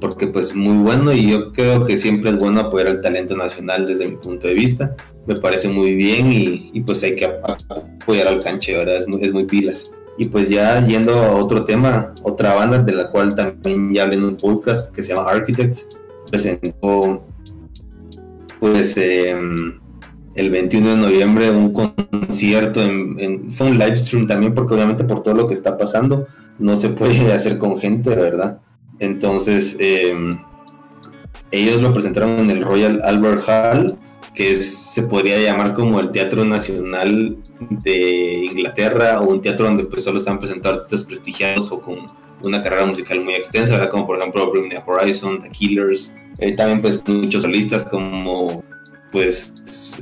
Porque 0.00 0.28
pues 0.28 0.54
muy 0.54 0.78
bueno 0.78 1.12
y 1.12 1.30
yo 1.30 1.52
creo 1.52 1.84
que 1.84 1.98
siempre 1.98 2.30
es 2.30 2.38
bueno 2.38 2.60
apoyar 2.60 2.88
al 2.88 3.02
talento 3.02 3.36
nacional 3.36 3.86
desde 3.86 4.08
mi 4.08 4.16
punto 4.16 4.48
de 4.48 4.54
vista 4.54 4.96
me 5.26 5.36
parece 5.36 5.68
muy 5.68 5.94
bien 5.94 6.32
y, 6.32 6.70
y 6.72 6.80
pues 6.80 7.02
hay 7.02 7.16
que 7.16 7.26
apoyar 7.26 8.28
al 8.28 8.42
canche, 8.42 8.74
¿verdad? 8.74 8.96
Es 8.96 9.08
muy, 9.08 9.22
es 9.22 9.32
muy 9.32 9.44
pilas. 9.44 9.90
Y 10.16 10.26
pues 10.26 10.48
ya 10.48 10.84
yendo 10.86 11.14
a 11.14 11.32
otro 11.32 11.64
tema, 11.64 12.14
otra 12.22 12.54
banda 12.54 12.78
de 12.78 12.92
la 12.92 13.10
cual 13.10 13.34
también 13.34 13.92
ya 13.92 14.04
hablé 14.04 14.16
en 14.16 14.24
un 14.24 14.36
podcast 14.36 14.94
que 14.94 15.02
se 15.02 15.12
llama 15.12 15.28
Architects, 15.28 15.88
presentó 16.30 17.24
pues 18.60 18.96
eh, 18.96 19.34
el 20.34 20.50
21 20.50 20.90
de 20.90 20.96
noviembre 20.96 21.50
un 21.50 21.72
concierto, 21.72 22.82
en, 22.82 23.18
en, 23.18 23.50
fue 23.50 23.68
un 23.68 23.78
live 23.78 23.96
stream 23.96 24.26
también 24.26 24.54
porque 24.54 24.74
obviamente 24.74 25.04
por 25.04 25.22
todo 25.22 25.34
lo 25.34 25.48
que 25.48 25.54
está 25.54 25.76
pasando 25.76 26.26
no 26.58 26.76
se 26.76 26.90
puede 26.90 27.32
hacer 27.32 27.58
con 27.58 27.78
gente, 27.78 28.10
¿verdad? 28.10 28.60
Entonces 29.00 29.76
eh, 29.80 30.14
ellos 31.50 31.80
lo 31.80 31.92
presentaron 31.92 32.38
en 32.38 32.50
el 32.50 32.64
Royal 32.64 33.00
Albert 33.04 33.42
Hall 33.48 33.98
que 34.34 34.52
es, 34.52 34.76
se 34.92 35.02
podría 35.02 35.38
llamar 35.38 35.72
como 35.72 36.00
el 36.00 36.10
Teatro 36.10 36.44
Nacional 36.44 37.36
de 37.70 38.46
Inglaterra 38.50 39.20
o 39.20 39.28
un 39.28 39.40
teatro 39.40 39.66
donde 39.66 39.84
pues 39.84 40.02
solo 40.02 40.18
están 40.18 40.38
presentando 40.38 40.78
artistas 40.78 41.04
prestigiados 41.04 41.70
o 41.70 41.80
con 41.80 42.06
una 42.42 42.62
carrera 42.62 42.84
musical 42.86 43.22
muy 43.22 43.34
extensa, 43.34 43.74
¿verdad? 43.74 43.90
como 43.90 44.06
por 44.06 44.18
ejemplo 44.18 44.50
Bring 44.50 44.68
the 44.68 44.82
Horizon, 44.84 45.40
The 45.40 45.50
Killers, 45.50 46.14
eh, 46.38 46.52
también 46.52 46.80
pues 46.80 47.00
muchos 47.06 47.42
solistas 47.42 47.84
como 47.84 48.64
pues 49.12 49.52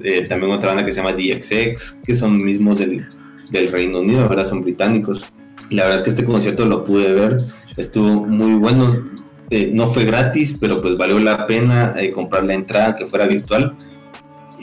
eh, 0.03 0.25
también 0.27 0.51
otra 0.53 0.71
banda 0.71 0.87
que 0.87 0.93
se 0.93 1.03
llama 1.03 1.13
DXX, 1.13 2.01
que 2.05 2.15
son 2.15 2.43
mismos 2.43 2.79
del, 2.79 3.07
del 3.51 3.71
Reino 3.71 4.01
Unido, 4.01 4.27
¿verdad? 4.27 4.47
Son 4.47 4.63
británicos. 4.63 5.27
Y 5.69 5.75
la 5.75 5.85
verdad 5.85 5.99
es 5.99 6.05
que 6.05 6.11
este 6.11 6.25
concierto 6.25 6.65
lo 6.65 6.83
pude 6.83 7.13
ver, 7.13 7.39
estuvo 7.77 8.25
muy 8.25 8.55
bueno, 8.55 9.07
eh, 9.51 9.71
no 9.71 9.89
fue 9.89 10.07
gratis, 10.07 10.57
pero 10.59 10.81
pues 10.81 10.97
valió 10.97 11.19
la 11.19 11.47
pena 11.47 11.93
eh, 11.99 12.11
comprar 12.11 12.45
la 12.45 12.55
entrada 12.55 12.97
que 12.97 13.07
fuera 13.07 13.27
virtual 13.27 13.77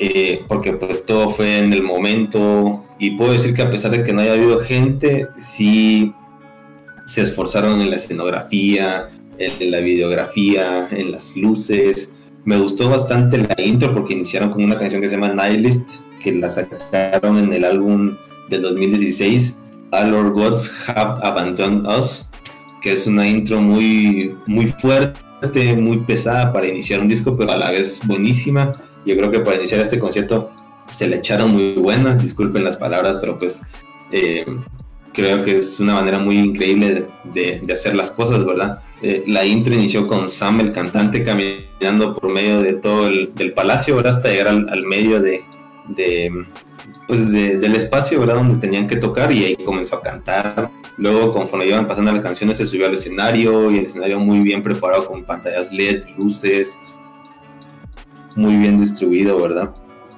eh, 0.02 0.46
porque 0.48 0.72
pues 0.72 1.06
todo 1.06 1.30
fue 1.30 1.58
en 1.58 1.74
el 1.74 1.84
momento 1.84 2.86
y 3.00 3.12
puedo 3.18 3.34
decir 3.34 3.54
que 3.54 3.64
a 3.64 3.70
pesar 3.70 3.92
de 3.92 4.02
que 4.02 4.14
no 4.14 4.22
haya 4.22 4.32
habido 4.32 4.58
gente, 4.60 5.28
sí 5.36 6.14
se 7.06 7.24
esforzaron 7.24 7.82
en 7.82 7.90
la 7.90 7.98
escenografía, 7.98 9.10
en 9.38 9.72
la 9.72 9.82
videografía, 9.82 10.88
en 10.92 11.12
las 11.12 11.36
luces. 11.36 12.14
Me 12.46 12.58
gustó 12.58 12.90
bastante 12.90 13.40
la 13.40 13.62
intro 13.62 13.94
porque 13.94 14.14
iniciaron 14.14 14.52
con 14.52 14.64
una 14.64 14.78
canción 14.78 15.02
que 15.02 15.10
se 15.10 15.16
llama 15.16 15.34
Nihilist, 15.34 16.02
que 16.24 16.32
la 16.32 16.50
sacaron 16.50 17.38
en 17.38 17.52
el 17.52 17.66
álbum 17.66 18.16
del 18.50 18.62
2016, 18.62 19.58
All 19.92 20.14
Our 20.14 20.32
Gods 20.32 20.72
Have 20.88 21.20
Abandoned 21.24 21.86
Us, 21.86 22.26
que 22.82 22.94
es 22.94 23.06
una 23.06 23.28
intro 23.28 23.62
muy, 23.62 24.34
muy 24.48 24.68
fuerte, 24.68 25.76
muy 25.76 25.98
pesada 25.98 26.54
para 26.54 26.68
iniciar 26.68 27.02
un 27.02 27.10
disco, 27.10 27.36
pero 27.36 27.52
a 27.52 27.58
la 27.58 27.72
vez 27.72 28.00
buenísima 28.06 28.72
yo 29.06 29.16
creo 29.18 29.32
que 29.32 29.40
para 29.40 29.58
iniciar 29.58 29.80
este 29.80 30.00
concierto 30.00 30.52
se 30.90 31.08
le 31.08 31.18
echaron 31.18 31.52
muy 31.52 31.74
buenas, 31.74 32.22
disculpen 32.22 32.64
las 32.64 32.78
palabras, 32.78 33.18
pero 33.20 33.38
pues 33.38 33.62
eh, 34.12 34.46
creo 35.14 35.44
que 35.44 35.58
es 35.58 35.80
una 35.80 35.96
manera 35.96 36.20
muy 36.20 36.38
increíble 36.38 37.08
de, 37.34 37.62
de, 37.62 37.74
hacer 37.74 37.96
las 37.96 38.12
cosas, 38.12 38.46
¿verdad? 38.46 38.82
Eh, 39.02 39.24
la 39.28 39.46
intro 39.46 39.74
inició 39.74 40.08
con 40.08 40.30
Sam, 40.30 40.60
el 40.62 40.72
cantante, 40.72 41.24
caminando 41.24 42.16
por 42.16 42.32
medio 42.32 42.62
de 42.62 42.74
todo 42.74 43.08
el 43.08 43.54
palacio, 43.54 43.96
¿verdad? 43.96 44.16
Hasta 44.16 44.30
llegar 44.30 44.48
al, 44.48 44.84
medio 44.88 45.22
de, 45.22 45.44
de 45.88 46.32
pues 47.08 47.32
del 47.32 47.76
espacio, 47.76 48.20
¿verdad? 48.20 48.36
Donde 48.36 48.58
tenían 48.58 48.88
que 48.88 48.96
tocar 48.96 49.32
y 49.32 49.44
ahí 49.44 49.56
comenzó 49.66 49.96
a 49.96 50.02
cantar. 50.02 50.70
Luego, 50.98 51.34
conforme 51.34 51.66
iban 51.66 51.88
pasando 51.88 52.12
las 52.12 52.22
canciones, 52.22 52.58
se 52.58 52.66
subió 52.66 52.86
al 52.86 52.94
escenario 52.94 53.72
y 53.72 53.80
el 53.80 53.86
escenario 53.86 54.20
muy 54.20 54.40
bien 54.42 54.62
preparado 54.62 55.08
con 55.08 55.24
pantallas 55.24 55.72
LED, 55.72 56.04
luces, 56.18 56.78
muy 58.40 58.56
bien 58.56 58.78
distribuido, 58.78 59.42
¿verdad? 59.42 59.74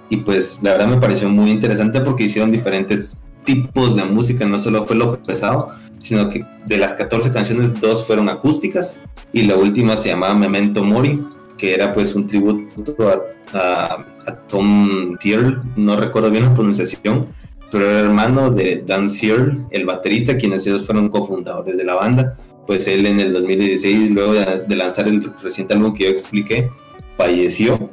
Y 0.10 0.18
pues 0.18 0.60
la 0.62 0.74
verdad 0.74 0.88
me 0.88 0.98
pareció 0.98 1.30
muy 1.30 1.50
interesante 1.52 2.02
porque 2.02 2.26
hicieron 2.26 2.52
diferentes 2.52 3.22
tipos 3.46 3.96
de 3.96 4.04
música, 4.06 4.46
no 4.46 4.60
solo 4.60 4.86
fue 4.86 4.96
lo 4.96 5.22
pesado, 5.24 5.70
sino 5.98 6.30
que 6.30 6.46
de 6.68 6.78
las 6.78 6.94
14 6.94 7.32
canciones, 7.32 7.80
dos 7.80 8.06
fueron 8.06 8.30
acústicas 8.30 9.00
y 9.34 9.44
la 9.44 9.56
última 9.56 9.98
se 9.98 10.10
llamaba 10.10 10.36
Memento 10.36 10.84
Mori, 10.84 11.26
que 11.58 11.74
era 11.74 11.94
pues 11.94 12.14
un 12.16 12.28
tributo 12.28 13.10
a, 13.10 13.58
a, 13.58 14.06
a 14.28 14.36
Tom 14.48 15.18
Searle, 15.20 15.58
no 15.76 15.96
recuerdo 15.96 16.30
bien 16.30 16.44
la 16.44 16.54
pronunciación, 16.54 17.28
pero 17.72 17.90
era 17.90 18.00
hermano 18.02 18.52
de 18.52 18.84
Dan 18.86 19.10
Searle, 19.10 19.66
el 19.72 19.86
baterista, 19.86 20.38
quienes 20.38 20.68
ellos 20.68 20.86
fueron 20.86 21.10
cofundadores 21.10 21.78
de 21.78 21.86
la 21.86 21.96
banda. 21.96 22.36
Pues 22.68 22.88
él 22.88 23.06
en 23.06 23.20
el 23.20 23.34
2016, 23.34 24.12
luego 24.12 24.34
de, 24.34 24.64
de 24.68 24.76
lanzar 24.76 25.08
el 25.08 25.32
reciente 25.42 25.74
álbum 25.74 25.94
que 25.94 26.04
yo 26.04 26.10
expliqué, 26.10 26.70
falleció 27.18 27.90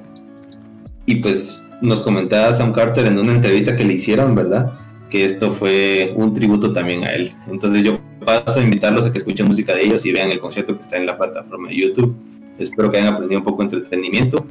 y 1.08 1.16
pues 1.16 1.64
nos 1.80 2.02
comentaba 2.02 2.52
Sam 2.52 2.74
Carter 2.74 3.06
en 3.06 3.18
una 3.18 3.32
entrevista 3.32 3.74
que 3.74 3.82
le 3.82 3.94
hicieron, 3.94 4.34
¿verdad? 4.34 4.78
Que 5.08 5.24
esto 5.24 5.50
fue 5.50 6.12
un 6.16 6.34
tributo 6.34 6.70
también 6.74 7.02
a 7.02 7.08
él. 7.14 7.34
Entonces 7.46 7.82
yo 7.82 7.98
paso 8.22 8.60
a 8.60 8.62
invitarlos 8.62 9.06
a 9.06 9.10
que 9.10 9.16
escuchen 9.16 9.46
música 9.46 9.74
de 9.74 9.86
ellos 9.86 10.04
y 10.04 10.12
vean 10.12 10.30
el 10.30 10.38
concierto 10.38 10.74
que 10.74 10.82
está 10.82 10.98
en 10.98 11.06
la 11.06 11.16
plataforma 11.16 11.70
de 11.70 11.76
YouTube. 11.76 12.14
Espero 12.58 12.90
que 12.90 12.98
hayan 12.98 13.14
aprendido 13.14 13.38
un 13.40 13.44
poco 13.46 13.62
de 13.62 13.76
entretenimiento 13.76 14.46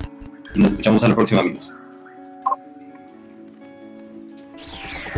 y 0.56 0.60
nos 0.60 0.70
escuchamos 0.70 1.04
a 1.04 1.10
la 1.10 1.16
próxima 1.16 1.42
amigos. 1.42 1.76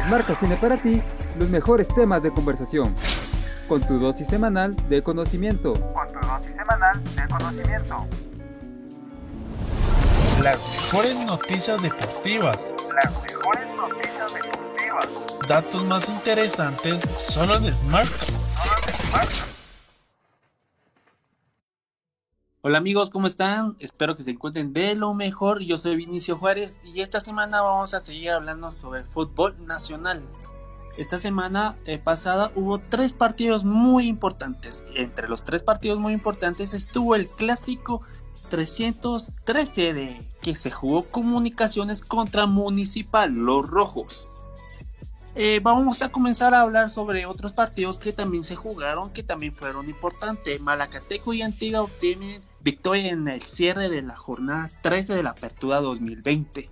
Marcas 0.10 0.40
tiene 0.40 0.58
para 0.58 0.76
ti 0.76 1.02
los 1.38 1.50
mejores 1.50 1.88
temas 1.96 2.22
de 2.22 2.32
conversación 2.32 2.94
con 3.70 3.80
tu 3.88 3.98
dosis 3.98 4.28
semanal 4.28 4.76
de 4.90 5.02
conocimiento. 5.02 5.72
Con 5.74 6.08
tu 6.12 6.28
dosis 6.28 6.52
semanal 6.58 7.02
de 7.16 7.28
conocimiento. 7.30 8.29
Las 10.44 10.70
mejores 10.72 11.16
noticias 11.26 11.82
deportivas. 11.82 12.74
Las 13.04 13.22
mejores 13.22 13.76
noticias 13.76 14.34
deportivas. 14.34 15.08
Datos 15.50 15.84
más 15.84 16.08
interesantes 16.08 17.04
solo 17.18 17.58
en 17.58 17.76
Smartcast. 17.76 18.32
Hola 22.62 22.78
amigos, 22.78 23.10
¿cómo 23.10 23.28
están? 23.28 23.76
Espero 23.80 24.16
que 24.16 24.24
se 24.24 24.32
encuentren 24.32 24.72
de 24.72 24.96
lo 24.96 25.14
mejor. 25.14 25.60
Yo 25.60 25.78
soy 25.78 25.98
Vinicio 25.98 26.38
Juárez 26.38 26.80
y 26.86 27.02
esta 27.02 27.20
semana 27.20 27.62
vamos 27.62 27.94
a 27.94 28.00
seguir 28.00 28.32
hablando 28.32 28.72
sobre 28.72 29.02
el 29.02 29.08
fútbol 29.08 29.62
nacional. 29.66 30.22
Esta 30.98 31.20
semana 31.20 31.78
eh, 31.86 31.98
pasada 31.98 32.52
hubo 32.56 32.80
tres 32.80 33.14
partidos 33.14 33.66
muy 33.66 34.08
importantes. 34.08 34.86
Entre 34.96 35.28
los 35.28 35.44
tres 35.44 35.64
partidos 35.64 36.00
muy 36.00 36.14
importantes 36.14 36.74
estuvo 36.74 37.16
el 37.16 37.28
clásico 37.28 38.02
313 38.50 39.94
de 39.94 40.22
que 40.42 40.56
se 40.56 40.72
jugó 40.72 41.04
comunicaciones 41.04 42.02
contra 42.02 42.48
Municipal, 42.48 43.32
los 43.32 43.70
Rojos. 43.70 44.28
Eh, 45.36 45.62
vamos 45.64 46.02
a 46.02 46.10
comenzar 46.10 46.54
a 46.54 46.62
hablar 46.62 46.90
sobre 46.90 47.26
otros 47.26 47.54
partidos 47.54 48.00
que 48.00 48.12
también 48.12 48.44
se 48.44 48.56
jugaron, 48.56 49.12
que 49.12 49.24
también 49.24 49.56
fueron 49.56 49.88
importantes. 49.88 50.60
Malacateco 50.60 51.34
y 51.34 51.44
Antigua 51.44 51.82
obtienen 51.82 52.42
victoria 52.62 53.12
en 53.12 53.28
el 53.28 53.42
cierre 53.44 53.90
de 53.90 54.02
la 54.02 54.18
jornada 54.18 54.70
13 54.82 55.16
de 55.16 55.24
la 55.24 55.30
Apertura 55.30 55.80
2020. 55.80 56.70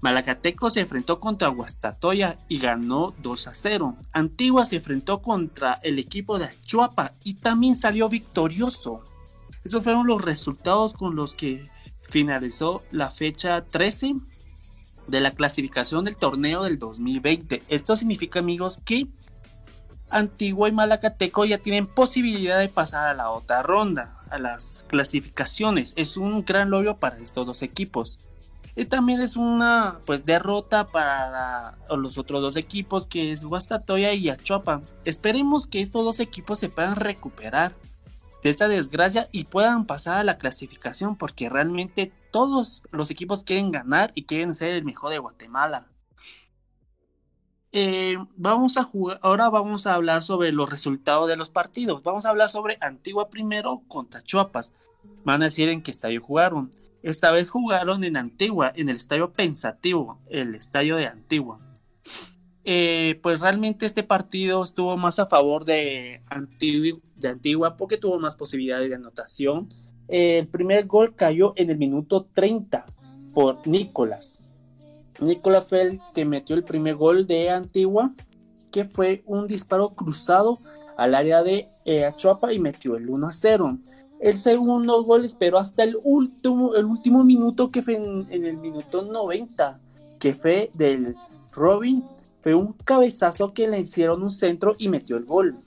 Malacateco 0.00 0.70
se 0.70 0.80
enfrentó 0.80 1.18
contra 1.18 1.48
Guastatoya 1.48 2.36
y 2.48 2.58
ganó 2.58 3.14
2 3.22 3.46
a 3.48 3.54
0. 3.54 3.96
Antigua 4.12 4.66
se 4.66 4.76
enfrentó 4.76 5.22
contra 5.22 5.80
el 5.82 5.98
equipo 5.98 6.38
de 6.38 6.44
Achuapa 6.44 7.12
y 7.24 7.34
también 7.34 7.74
salió 7.74 8.08
victorioso. 8.08 9.02
Esos 9.66 9.82
fueron 9.82 10.06
los 10.06 10.22
resultados 10.22 10.92
con 10.92 11.16
los 11.16 11.34
que 11.34 11.68
finalizó 12.08 12.84
la 12.92 13.10
fecha 13.10 13.64
13 13.64 14.14
de 15.08 15.20
la 15.20 15.32
clasificación 15.32 16.04
del 16.04 16.14
torneo 16.14 16.62
del 16.62 16.78
2020. 16.78 17.64
Esto 17.66 17.96
significa, 17.96 18.38
amigos, 18.38 18.78
que 18.84 19.08
Antigua 20.08 20.68
y 20.68 20.72
Malacateco 20.72 21.44
ya 21.46 21.58
tienen 21.58 21.88
posibilidad 21.88 22.60
de 22.60 22.68
pasar 22.68 23.08
a 23.08 23.14
la 23.14 23.32
otra 23.32 23.64
ronda, 23.64 24.16
a 24.30 24.38
las 24.38 24.84
clasificaciones. 24.86 25.94
Es 25.96 26.16
un 26.16 26.44
gran 26.44 26.70
logro 26.70 26.96
para 26.98 27.18
estos 27.18 27.44
dos 27.44 27.62
equipos. 27.62 28.20
Y 28.76 28.84
también 28.84 29.20
es 29.20 29.34
una 29.34 29.98
pues 30.06 30.24
derrota 30.24 30.86
para 30.92 31.76
los 31.90 32.18
otros 32.18 32.40
dos 32.40 32.54
equipos 32.54 33.08
que 33.08 33.32
es 33.32 33.42
Guastatoya 33.42 34.12
y 34.12 34.28
Achuapa. 34.28 34.80
Esperemos 35.04 35.66
que 35.66 35.80
estos 35.80 36.04
dos 36.04 36.20
equipos 36.20 36.60
se 36.60 36.68
puedan 36.68 36.94
recuperar 36.94 37.74
de 38.46 38.50
esta 38.50 38.68
desgracia 38.68 39.28
y 39.32 39.42
puedan 39.42 39.86
pasar 39.86 40.18
a 40.18 40.22
la 40.22 40.38
clasificación 40.38 41.16
porque 41.16 41.48
realmente 41.48 42.12
todos 42.30 42.84
los 42.92 43.10
equipos 43.10 43.42
quieren 43.42 43.72
ganar 43.72 44.12
y 44.14 44.22
quieren 44.22 44.54
ser 44.54 44.76
el 44.76 44.84
mejor 44.84 45.10
de 45.10 45.18
Guatemala. 45.18 45.88
Eh, 47.72 48.16
vamos 48.36 48.76
a 48.76 48.84
jugar, 48.84 49.18
ahora 49.20 49.48
vamos 49.48 49.88
a 49.88 49.94
hablar 49.94 50.22
sobre 50.22 50.52
los 50.52 50.70
resultados 50.70 51.26
de 51.26 51.34
los 51.34 51.50
partidos. 51.50 52.04
Vamos 52.04 52.24
a 52.24 52.28
hablar 52.28 52.48
sobre 52.48 52.78
Antigua 52.80 53.30
primero 53.30 53.82
contra 53.88 54.22
Chuapas. 54.22 54.72
Van 55.24 55.42
a 55.42 55.46
decir 55.46 55.68
en 55.68 55.82
qué 55.82 55.90
estadio 55.90 56.22
jugaron. 56.22 56.70
Esta 57.02 57.32
vez 57.32 57.50
jugaron 57.50 58.04
en 58.04 58.16
Antigua, 58.16 58.70
en 58.76 58.88
el 58.90 58.96
estadio 58.96 59.32
Pensativo, 59.32 60.20
el 60.30 60.54
estadio 60.54 60.94
de 60.94 61.08
Antigua. 61.08 61.65
Eh, 62.68 63.20
pues 63.22 63.38
realmente 63.38 63.86
este 63.86 64.02
partido 64.02 64.64
estuvo 64.64 64.96
más 64.96 65.20
a 65.20 65.26
favor 65.26 65.64
de 65.64 66.20
Antigua, 67.22 67.76
porque 67.76 67.96
tuvo 67.96 68.18
más 68.18 68.34
posibilidades 68.34 68.88
de 68.88 68.96
anotación. 68.96 69.68
el 70.08 70.48
primer 70.48 70.86
gol 70.86 71.14
cayó 71.14 71.52
en 71.56 71.70
el 71.70 71.78
minuto 71.78 72.26
30 72.32 72.84
por 73.34 73.64
Nicolás. 73.68 74.52
Nicolás 75.20 75.68
fue 75.68 75.82
el 75.82 76.00
que 76.12 76.24
metió 76.24 76.56
el 76.56 76.64
primer 76.64 76.96
gol 76.96 77.28
de 77.28 77.50
Antigua, 77.50 78.10
que 78.72 78.84
fue 78.84 79.22
un 79.26 79.46
disparo 79.46 79.90
cruzado 79.90 80.58
al 80.96 81.14
área 81.14 81.44
de 81.44 81.68
eh, 81.84 82.04
Achuapa 82.04 82.52
y 82.52 82.58
metió 82.58 82.96
el 82.96 83.08
1 83.08 83.28
a 83.28 83.32
0. 83.32 83.78
El 84.18 84.38
segundo 84.38 85.04
gol 85.04 85.24
esperó 85.24 85.58
hasta 85.58 85.84
el 85.84 85.96
último, 86.02 86.74
el 86.74 86.86
último 86.86 87.22
minuto 87.22 87.68
que 87.68 87.82
fue 87.82 87.94
en 87.94 88.44
el 88.44 88.56
minuto 88.56 89.02
90, 89.02 89.78
que 90.18 90.34
fue 90.34 90.70
del 90.74 91.14
Robin 91.52 92.04
fue 92.46 92.54
un 92.54 92.74
cabezazo 92.74 93.52
que 93.52 93.66
le 93.66 93.80
hicieron 93.80 94.22
un 94.22 94.30
centro 94.30 94.76
y 94.78 94.88
metió 94.88 95.16
el 95.16 95.24
gol. 95.24 95.58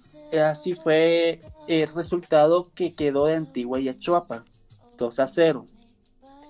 Así 0.41 0.75
fue 0.75 1.41
el 1.67 1.89
resultado 1.89 2.63
que 2.73 2.93
quedó 2.93 3.25
de 3.25 3.35
Antigua 3.35 3.81
y 3.81 3.89
Achuapa, 3.89 4.45
2 4.97 5.19
a 5.19 5.27
0. 5.27 5.65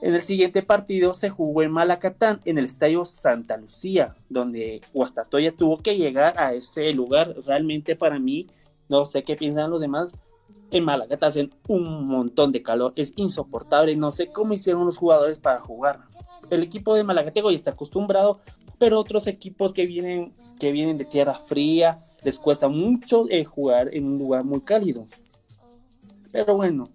En 0.03 0.13
el 0.13 0.21
siguiente 0.21 0.61
partido 0.61 1.15
se 1.15 1.31
jugó 1.31 1.63
en 1.63 1.71
Malacatán, 1.71 2.41
en 2.45 2.59
el 2.59 2.65
estadio 2.65 3.05
Santa 3.05 3.57
Lucía, 3.57 4.17
donde 4.29 4.81
Huastatoya 4.93 5.51
tuvo 5.51 5.79
que 5.79 5.97
llegar 5.97 6.39
a 6.39 6.53
ese 6.53 6.93
lugar. 6.93 7.33
Realmente 7.47 7.95
para 7.95 8.19
mí, 8.19 8.45
no 8.87 9.05
sé 9.05 9.23
qué 9.23 9.35
piensan 9.35 9.71
los 9.71 9.81
demás, 9.81 10.15
en 10.69 10.85
Malacatán 10.85 11.27
hacen 11.27 11.55
un 11.67 12.05
montón 12.05 12.51
de 12.51 12.61
calor, 12.61 12.93
es 12.95 13.13
insoportable, 13.15 13.95
no 13.95 14.11
sé 14.11 14.27
cómo 14.27 14.53
hicieron 14.53 14.85
los 14.85 14.97
jugadores 14.97 15.39
para 15.39 15.59
jugar. 15.59 16.01
El 16.51 16.61
equipo 16.61 16.93
de 16.93 17.03
Malacateco 17.03 17.49
ya 17.49 17.55
está 17.55 17.71
acostumbrado 17.71 18.41
pero 18.79 18.99
otros 18.99 19.27
equipos 19.27 19.73
que 19.73 19.85
vienen, 19.85 20.33
que 20.57 20.71
vienen 20.71 20.97
de 20.97 21.05
tierra 21.05 21.35
fría 21.35 21.99
les 22.23 22.39
cuesta 22.39 22.69
mucho 22.69 23.25
eh, 23.29 23.43
jugar 23.43 23.93
en 23.93 24.05
un 24.05 24.17
lugar 24.17 24.45
muy 24.45 24.61
cálido. 24.61 25.05
Pero 26.31 26.55
bueno, 26.55 26.87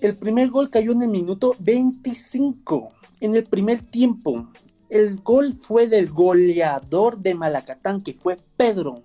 el 0.00 0.16
primer 0.16 0.50
gol 0.50 0.68
cayó 0.68 0.92
en 0.92 1.02
el 1.02 1.08
minuto 1.08 1.54
25, 1.60 2.90
en 3.20 3.36
el 3.36 3.44
primer 3.44 3.80
tiempo. 3.80 4.48
El 4.88 5.20
gol 5.20 5.54
fue 5.54 5.88
del 5.88 6.10
goleador 6.10 7.20
de 7.20 7.34
Malacatán, 7.34 8.00
que 8.00 8.14
fue 8.14 8.36
Pedro. 8.56 9.04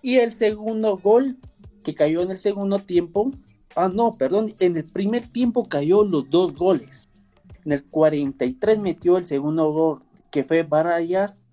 Y 0.00 0.16
el 0.16 0.32
segundo 0.32 0.96
gol, 0.96 1.36
que 1.82 1.94
cayó 1.94 2.22
en 2.22 2.30
el 2.30 2.38
segundo 2.38 2.80
tiempo, 2.80 3.32
ah 3.76 3.90
no, 3.92 4.12
perdón, 4.12 4.54
en 4.60 4.76
el 4.76 4.84
primer 4.84 5.28
tiempo 5.30 5.68
cayó 5.68 6.04
los 6.04 6.30
dos 6.30 6.54
goles. 6.54 7.10
En 7.64 7.72
el 7.72 7.84
43 7.84 8.78
metió 8.78 9.18
el 9.18 9.24
segundo 9.24 9.70
gol 9.72 10.07
que 10.30 10.44
fue 10.44 10.62
Barayas, 10.62 11.44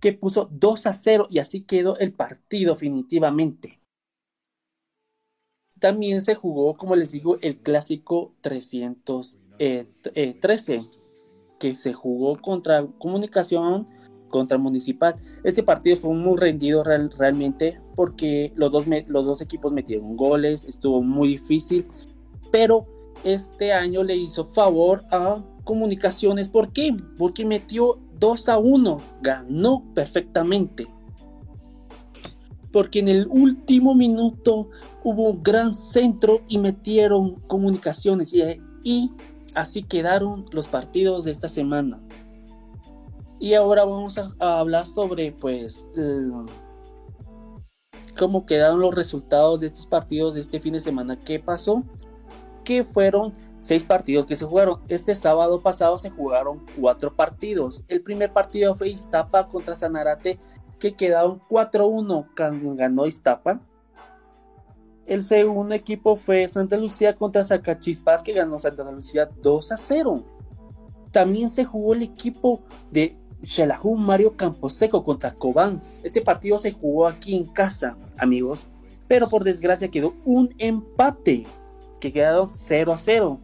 que 0.00 0.12
puso 0.12 0.48
2 0.50 0.86
a 0.86 0.92
0 0.92 1.28
y 1.30 1.38
así 1.38 1.62
quedó 1.62 1.96
el 1.98 2.12
partido 2.12 2.74
definitivamente. 2.74 3.80
También 5.78 6.20
se 6.22 6.34
jugó, 6.34 6.76
como 6.76 6.94
les 6.94 7.12
digo, 7.12 7.38
el 7.40 7.60
clásico 7.60 8.34
313, 8.42 9.38
eh, 9.58 9.86
eh, 10.14 10.40
que 11.58 11.74
se 11.74 11.92
jugó 11.92 12.40
contra 12.40 12.86
Comunicación, 12.98 13.86
contra 14.28 14.58
Municipal. 14.58 15.16
Este 15.42 15.62
partido 15.62 15.96
fue 15.96 16.14
muy 16.14 16.38
rendido 16.38 16.82
realmente 16.84 17.78
porque 17.96 18.52
los 18.56 18.70
dos, 18.70 18.86
los 19.08 19.24
dos 19.24 19.40
equipos 19.40 19.72
metieron 19.72 20.16
goles, 20.16 20.64
estuvo 20.64 21.02
muy 21.02 21.28
difícil, 21.28 21.86
pero 22.50 22.86
este 23.24 23.72
año 23.72 24.02
le 24.02 24.16
hizo 24.16 24.46
favor 24.46 25.04
a 25.10 25.44
Comunicaciones. 25.64 26.48
¿Por 26.48 26.72
qué? 26.72 26.96
Porque 27.18 27.44
metió 27.44 27.98
2 28.20 28.48
a 28.50 28.58
1, 28.58 29.00
ganó 29.22 29.82
perfectamente. 29.94 30.86
Porque 32.70 33.00
en 33.00 33.08
el 33.08 33.26
último 33.28 33.94
minuto 33.94 34.68
hubo 35.02 35.30
un 35.30 35.42
gran 35.42 35.74
centro 35.74 36.42
y 36.46 36.58
metieron 36.58 37.36
comunicaciones 37.48 38.34
y, 38.84 39.10
así 39.54 39.82
quedaron 39.82 40.44
los 40.52 40.68
partidos 40.68 41.24
de 41.24 41.32
esta 41.32 41.48
semana. 41.48 42.00
Y 43.40 43.54
ahora 43.54 43.84
vamos 43.84 44.18
a, 44.18 44.34
hablar 44.38 44.86
sobre 44.86 45.32
pues 45.32 45.88
cómo 48.18 48.44
quedaron 48.44 48.80
los 48.80 48.94
resultados 48.94 49.60
de 49.60 49.68
estos 49.68 49.86
partidos 49.86 50.34
de 50.34 50.40
este 50.40 50.60
fin 50.60 50.74
de 50.74 50.80
semana. 50.80 51.18
¿Qué 51.18 51.40
pasó? 51.40 51.82
Que 52.64 52.84
fueron 52.84 53.32
seis 53.60 53.84
partidos 53.84 54.26
que 54.26 54.36
se 54.36 54.44
jugaron. 54.44 54.80
Este 54.88 55.14
sábado 55.14 55.62
pasado 55.62 55.98
se 55.98 56.10
jugaron 56.10 56.66
cuatro 56.78 57.14
partidos. 57.14 57.84
El 57.88 58.02
primer 58.02 58.32
partido 58.32 58.74
fue 58.74 58.88
Iztapa 58.88 59.48
contra 59.48 59.74
Sanarate, 59.74 60.38
que 60.78 60.94
quedaron 60.94 61.40
4-1, 61.48 62.76
ganó 62.76 63.06
Iztapa. 63.06 63.60
El 65.06 65.22
segundo 65.22 65.74
equipo 65.74 66.16
fue 66.16 66.48
Santa 66.48 66.76
Lucía 66.76 67.16
contra 67.16 67.44
Zacachispas, 67.44 68.22
que 68.22 68.32
ganó 68.32 68.58
Santa 68.58 68.90
Lucía 68.90 69.28
2 69.42 69.72
0. 69.76 70.24
También 71.10 71.50
se 71.50 71.64
jugó 71.64 71.94
el 71.94 72.02
equipo 72.02 72.60
de 72.90 73.16
Xelajú 73.42 73.96
Mario 73.96 74.36
Camposeco 74.36 75.02
contra 75.02 75.32
Cobán. 75.32 75.82
Este 76.02 76.20
partido 76.20 76.58
se 76.58 76.72
jugó 76.72 77.06
aquí 77.06 77.34
en 77.34 77.44
casa, 77.44 77.96
amigos, 78.16 78.66
pero 79.08 79.28
por 79.28 79.44
desgracia 79.44 79.90
quedó 79.90 80.14
un 80.24 80.54
empate, 80.58 81.46
que 82.00 82.12
quedaron 82.12 82.48
0 82.48 82.92
a 82.92 82.98
0. 82.98 83.40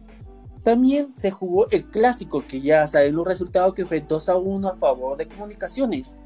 También 0.67 1.15
se 1.15 1.31
jugó 1.31 1.65
el 1.71 1.85
clásico, 1.85 2.43
que 2.45 2.59
ya 2.59 2.85
saben 2.87 3.15
los 3.15 3.25
resultados, 3.25 3.73
que 3.73 3.85
fue 3.85 4.01
2 4.01 4.27
a 4.27 4.35
1 4.35 4.67
a 4.67 4.75
favor 4.75 5.15
de 5.15 5.25
comunicaciones. 5.25 6.17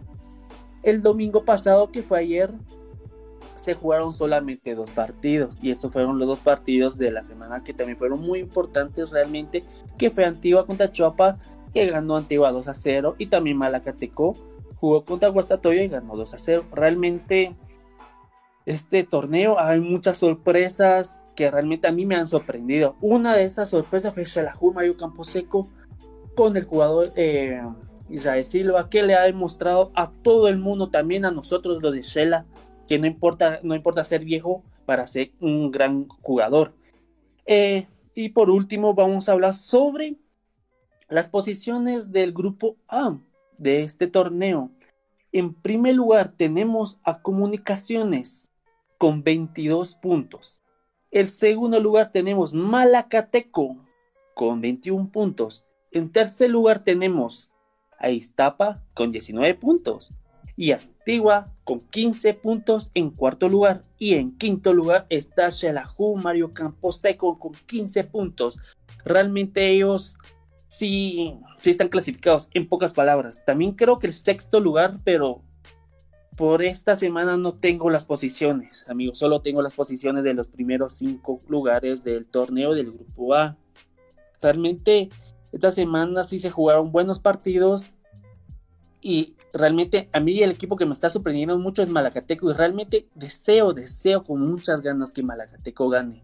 El 0.81 1.03
domingo 1.03 1.45
pasado, 1.45 1.91
que 1.91 2.01
fue 2.01 2.21
ayer, 2.21 2.51
se 3.53 3.75
jugaron 3.75 4.13
solamente 4.13 4.73
dos 4.73 4.89
partidos. 4.89 5.63
Y 5.63 5.69
esos 5.69 5.93
fueron 5.93 6.17
los 6.17 6.27
dos 6.27 6.41
partidos 6.41 6.97
de 6.97 7.11
la 7.11 7.23
semana 7.23 7.59
que 7.59 7.71
también 7.71 7.99
fueron 7.99 8.19
muy 8.19 8.39
importantes 8.39 9.11
realmente, 9.11 9.63
que 9.99 10.09
fue 10.09 10.25
Antigua 10.25 10.65
contra 10.65 10.91
Chuapa, 10.91 11.37
que 11.71 11.85
ganó 11.85 12.15
Antigua 12.15 12.51
2 12.51 12.67
a 12.67 12.73
0. 12.73 13.13
Y 13.19 13.27
también 13.27 13.57
Malacateco 13.57 14.35
jugó 14.77 15.05
contra 15.05 15.29
Guastatoyo 15.29 15.83
y 15.83 15.87
ganó 15.87 16.15
2 16.15 16.33
a 16.33 16.39
0. 16.39 16.65
Realmente 16.71 17.55
este 18.71 19.03
torneo 19.03 19.59
hay 19.59 19.79
muchas 19.79 20.17
sorpresas 20.17 21.23
que 21.35 21.51
realmente 21.51 21.87
a 21.87 21.91
mí 21.91 22.05
me 22.05 22.15
han 22.15 22.27
sorprendido. 22.27 22.95
Una 23.01 23.35
de 23.35 23.45
esas 23.45 23.69
sorpresas 23.69 24.13
fue 24.13 24.23
Shalahu 24.23 24.73
Mario 24.73 24.97
Camposeco 24.97 25.69
con 26.35 26.55
el 26.55 26.65
jugador 26.65 27.11
eh, 27.15 27.61
Israel 28.09 28.43
Silva 28.43 28.89
que 28.89 29.03
le 29.03 29.15
ha 29.15 29.23
demostrado 29.23 29.91
a 29.95 30.11
todo 30.11 30.47
el 30.47 30.57
mundo, 30.57 30.89
también 30.89 31.25
a 31.25 31.31
nosotros 31.31 31.81
lo 31.81 31.91
de 31.91 32.01
Shela, 32.01 32.45
que 32.87 32.99
no 32.99 33.07
importa, 33.07 33.59
no 33.63 33.75
importa 33.75 34.03
ser 34.03 34.23
viejo 34.23 34.63
para 34.85 35.07
ser 35.07 35.31
un 35.39 35.71
gran 35.71 36.07
jugador. 36.07 36.73
Eh, 37.45 37.87
y 38.13 38.29
por 38.29 38.49
último 38.49 38.93
vamos 38.93 39.27
a 39.27 39.33
hablar 39.33 39.53
sobre 39.53 40.17
las 41.09 41.27
posiciones 41.27 42.11
del 42.11 42.33
grupo 42.33 42.77
A 42.87 43.17
de 43.57 43.83
este 43.83 44.07
torneo. 44.07 44.71
En 45.31 45.53
primer 45.53 45.95
lugar 45.95 46.33
tenemos 46.35 46.99
a 47.03 47.21
Comunicaciones 47.21 48.50
con 49.01 49.23
22 49.23 49.95
puntos. 49.95 50.61
El 51.09 51.27
segundo 51.27 51.79
lugar 51.79 52.11
tenemos 52.11 52.53
Malacateco 52.53 53.83
con 54.35 54.61
21 54.61 55.11
puntos. 55.11 55.65
En 55.91 56.11
tercer 56.11 56.51
lugar 56.51 56.83
tenemos 56.83 57.49
a 57.97 58.11
Iztapa 58.11 58.83
con 58.93 59.11
19 59.11 59.55
puntos 59.55 60.13
y 60.55 60.73
Antigua 60.73 61.51
con 61.63 61.79
15 61.79 62.35
puntos 62.35 62.91
en 62.93 63.09
cuarto 63.09 63.49
lugar. 63.49 63.83
Y 63.97 64.13
en 64.13 64.37
quinto 64.37 64.71
lugar 64.71 65.07
está 65.09 65.49
Shelahu 65.49 66.17
Mario 66.17 66.53
Camposeco 66.53 67.39
con 67.39 67.53
15 67.53 68.03
puntos. 68.03 68.59
Realmente 69.03 69.67
ellos 69.67 70.15
sí, 70.67 71.39
sí 71.63 71.71
están 71.71 71.89
clasificados, 71.89 72.49
en 72.53 72.69
pocas 72.69 72.93
palabras. 72.93 73.43
También 73.47 73.71
creo 73.71 73.97
que 73.97 74.05
el 74.05 74.13
sexto 74.13 74.59
lugar, 74.59 74.99
pero 75.03 75.41
por 76.35 76.63
esta 76.63 76.95
semana 76.95 77.37
no 77.37 77.53
tengo 77.53 77.89
las 77.89 78.05
posiciones, 78.05 78.85
amigos. 78.87 79.19
Solo 79.19 79.41
tengo 79.41 79.61
las 79.61 79.73
posiciones 79.73 80.23
de 80.23 80.33
los 80.33 80.47
primeros 80.47 80.93
cinco 80.93 81.41
lugares 81.47 82.03
del 82.03 82.27
torneo 82.27 82.73
del 82.73 82.91
grupo 82.91 83.33
A. 83.33 83.57
Realmente 84.41 85.09
esta 85.51 85.71
semana 85.71 86.23
sí 86.23 86.39
se 86.39 86.49
jugaron 86.49 86.91
buenos 86.91 87.19
partidos 87.19 87.91
y 89.01 89.35
realmente 89.51 90.09
a 90.13 90.19
mí 90.19 90.41
el 90.41 90.51
equipo 90.51 90.77
que 90.77 90.85
me 90.85 90.93
está 90.93 91.09
sorprendiendo 91.09 91.57
mucho 91.59 91.81
es 91.81 91.89
Malacateco 91.89 92.49
y 92.49 92.53
realmente 92.53 93.07
deseo, 93.15 93.73
deseo 93.73 94.23
con 94.23 94.41
muchas 94.41 94.81
ganas 94.81 95.11
que 95.11 95.23
Malacateco 95.23 95.89
gane. 95.89 96.23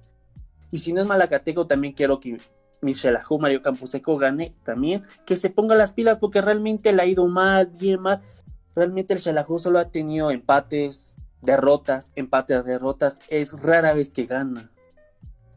Y 0.72 0.78
si 0.78 0.94
no 0.94 1.02
es 1.02 1.08
Malacateco 1.08 1.68
también 1.68 1.94
quiero 1.94 2.20
que 2.20 2.38
Michelle 2.82 3.18
Ajú, 3.18 3.40
Mario 3.40 3.62
Camposeco 3.62 4.18
gane 4.18 4.56
también, 4.64 5.04
que 5.26 5.36
se 5.36 5.50
ponga 5.50 5.76
las 5.76 5.94
pilas 5.94 6.18
porque 6.20 6.42
realmente 6.42 6.94
le 6.94 7.02
ha 7.02 7.06
ido 7.06 7.28
mal, 7.28 7.68
bien 7.68 8.02
mal. 8.02 8.22
Realmente 8.78 9.16
el 9.16 9.20
Xelajú 9.20 9.58
solo 9.58 9.80
ha 9.80 9.90
tenido 9.90 10.30
empates, 10.30 11.16
derrotas, 11.42 12.12
empates, 12.16 12.64
derrotas. 12.64 13.22
Es 13.28 13.60
rara 13.60 13.92
vez 13.94 14.12
que 14.12 14.28
gana. 14.28 14.72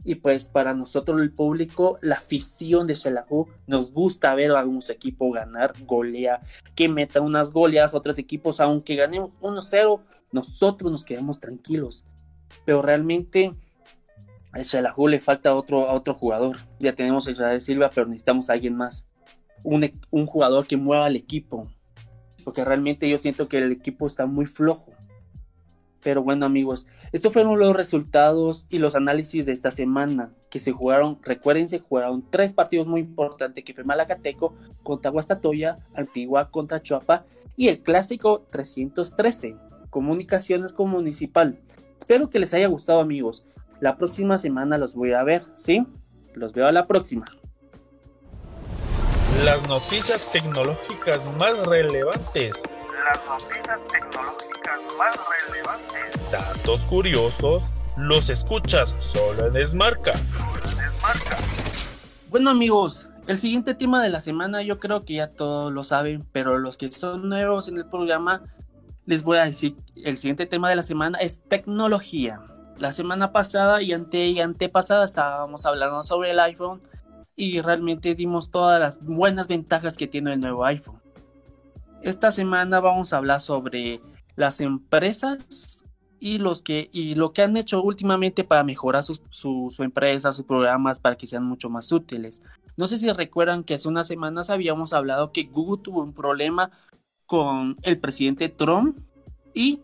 Y 0.04 0.14
pues 0.14 0.48
para 0.48 0.72
nosotros 0.72 1.20
el 1.20 1.30
público, 1.30 1.98
la 2.00 2.14
afición 2.14 2.86
de 2.86 2.94
Xelajú, 2.94 3.46
nos 3.66 3.92
gusta 3.92 4.34
ver 4.34 4.52
a 4.52 4.60
algún 4.60 4.82
equipo 4.88 5.30
ganar, 5.32 5.74
golea, 5.84 6.40
que 6.74 6.88
meta 6.88 7.20
unas 7.20 7.52
goleas 7.52 7.92
otros 7.92 8.16
equipos, 8.16 8.58
aunque 8.58 8.96
ganemos 8.96 9.38
1-0, 9.40 10.00
nosotros 10.32 10.90
nos 10.90 11.04
quedamos 11.04 11.40
tranquilos. 11.40 12.06
Pero 12.64 12.80
realmente 12.80 13.54
a 14.52 14.64
Xelajú 14.64 15.08
le 15.08 15.20
falta 15.20 15.54
otro, 15.54 15.90
a 15.90 15.92
otro 15.92 16.14
jugador. 16.14 16.56
Ya 16.78 16.94
tenemos 16.94 17.26
a 17.26 17.32
Israel 17.32 17.60
Silva, 17.60 17.90
pero 17.94 18.06
necesitamos 18.06 18.48
a 18.48 18.54
alguien 18.54 18.78
más. 18.78 19.06
Un, 19.62 19.84
e, 19.84 19.94
un 20.10 20.24
jugador 20.24 20.66
que 20.66 20.78
mueva 20.78 21.04
al 21.04 21.16
equipo. 21.16 21.68
Porque 22.50 22.64
realmente 22.64 23.08
yo 23.08 23.16
siento 23.16 23.46
que 23.46 23.58
el 23.58 23.70
equipo 23.70 24.08
está 24.08 24.26
muy 24.26 24.44
flojo. 24.44 24.90
Pero 26.02 26.24
bueno 26.24 26.46
amigos, 26.46 26.88
estos 27.12 27.32
fueron 27.32 27.56
los 27.60 27.76
resultados 27.76 28.66
y 28.68 28.78
los 28.78 28.96
análisis 28.96 29.46
de 29.46 29.52
esta 29.52 29.70
semana 29.70 30.32
que 30.50 30.58
se 30.58 30.72
jugaron, 30.72 31.20
recuerden, 31.22 31.68
se 31.68 31.78
jugaron 31.78 32.28
tres 32.28 32.52
partidos 32.52 32.88
muy 32.88 33.02
importantes 33.02 33.62
que 33.62 33.72
fue 33.72 33.84
Malacateco 33.84 34.56
contra 34.82 35.12
Guastatoya, 35.12 35.76
Antigua 35.94 36.50
contra 36.50 36.82
Chuapa 36.82 37.24
y 37.54 37.68
el 37.68 37.84
clásico 37.84 38.44
313, 38.50 39.54
Comunicaciones 39.88 40.72
con 40.72 40.90
Municipal. 40.90 41.56
Espero 42.00 42.30
que 42.30 42.40
les 42.40 42.52
haya 42.52 42.66
gustado 42.66 42.98
amigos. 42.98 43.46
La 43.78 43.96
próxima 43.96 44.38
semana 44.38 44.76
los 44.76 44.96
voy 44.96 45.12
a 45.12 45.22
ver, 45.22 45.44
¿sí? 45.56 45.86
Los 46.34 46.52
veo 46.52 46.66
a 46.66 46.72
la 46.72 46.88
próxima. 46.88 47.26
Las 49.44 49.66
noticias 49.68 50.30
tecnológicas 50.30 51.24
más 51.38 51.56
relevantes. 51.66 52.62
Las 53.04 53.26
noticias 53.26 53.80
tecnológicas 53.90 54.80
más 54.98 55.16
relevantes. 55.48 56.30
Datos 56.30 56.82
curiosos. 56.82 57.70
Los 57.96 58.28
escuchas 58.28 58.94
solo 59.00 59.46
en 59.46 59.66
Smarca. 59.66 60.12
Desmarca. 60.12 61.38
Bueno 62.28 62.50
amigos, 62.50 63.08
el 63.26 63.38
siguiente 63.38 63.72
tema 63.72 64.02
de 64.02 64.10
la 64.10 64.20
semana 64.20 64.60
yo 64.60 64.78
creo 64.78 65.06
que 65.06 65.14
ya 65.14 65.30
todos 65.30 65.72
lo 65.72 65.84
saben, 65.84 66.26
pero 66.32 66.58
los 66.58 66.76
que 66.76 66.92
son 66.92 67.30
nuevos 67.30 67.66
en 67.68 67.78
el 67.78 67.86
programa 67.86 68.42
les 69.06 69.22
voy 69.22 69.38
a 69.38 69.44
decir, 69.44 69.74
el 70.04 70.18
siguiente 70.18 70.44
tema 70.44 70.68
de 70.68 70.76
la 70.76 70.82
semana 70.82 71.18
es 71.18 71.40
tecnología. 71.40 72.42
La 72.78 72.92
semana 72.92 73.32
pasada 73.32 73.80
y 73.80 73.94
ante 73.94 74.26
y 74.26 74.40
antepasada 74.40 75.06
estábamos 75.06 75.64
hablando 75.64 76.02
sobre 76.02 76.32
el 76.32 76.40
iPhone 76.40 76.80
y 77.36 77.60
realmente 77.60 78.14
dimos 78.14 78.50
todas 78.50 78.80
las 78.80 79.04
buenas 79.04 79.48
ventajas 79.48 79.96
que 79.96 80.06
tiene 80.06 80.32
el 80.34 80.40
nuevo 80.40 80.64
iPhone. 80.64 81.00
Esta 82.02 82.30
semana 82.30 82.80
vamos 82.80 83.12
a 83.12 83.18
hablar 83.18 83.40
sobre 83.40 84.00
las 84.36 84.60
empresas 84.60 85.82
y, 86.18 86.38
los 86.38 86.62
que, 86.62 86.88
y 86.92 87.14
lo 87.14 87.32
que 87.32 87.42
han 87.42 87.56
hecho 87.56 87.82
últimamente 87.82 88.44
para 88.44 88.64
mejorar 88.64 89.04
sus- 89.04 89.22
su, 89.30 89.68
su 89.74 89.82
empresa, 89.82 90.32
sus 90.32 90.46
programas, 90.46 91.00
para 91.00 91.16
que 91.16 91.26
sean 91.26 91.44
mucho 91.44 91.68
más 91.68 91.90
útiles. 91.92 92.42
No 92.76 92.86
sé 92.86 92.98
si 92.98 93.10
recuerdan 93.12 93.64
que 93.64 93.74
hace 93.74 93.88
unas 93.88 94.06
semanas 94.06 94.48
habíamos 94.50 94.92
hablado 94.92 95.32
que 95.32 95.44
Google 95.44 95.82
tuvo 95.82 96.02
un 96.02 96.14
problema 96.14 96.70
con 97.26 97.76
el 97.82 97.98
presidente 97.98 98.48
Trump 98.48 98.98
y 99.54 99.80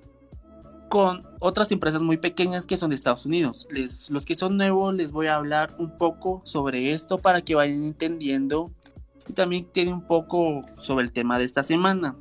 con 0.88 1.24
otras 1.40 1.70
empresas 1.72 2.02
muy 2.02 2.16
pequeñas 2.16 2.66
que 2.66 2.76
son 2.76 2.90
de 2.90 2.96
Estados 2.96 3.26
Unidos. 3.26 3.66
Les, 3.70 4.10
los 4.10 4.24
que 4.24 4.34
son 4.34 4.56
nuevos 4.56 4.94
les 4.94 5.12
voy 5.12 5.26
a 5.26 5.36
hablar 5.36 5.74
un 5.78 5.96
poco 5.96 6.40
sobre 6.44 6.92
esto 6.92 7.18
para 7.18 7.42
que 7.42 7.54
vayan 7.54 7.84
entendiendo 7.84 8.70
y 9.28 9.32
también 9.32 9.66
tiene 9.72 9.92
un 9.92 10.06
poco 10.06 10.60
sobre 10.78 11.04
el 11.04 11.12
tema 11.12 11.38
de 11.38 11.44
esta 11.44 11.62
semana. 11.62 12.16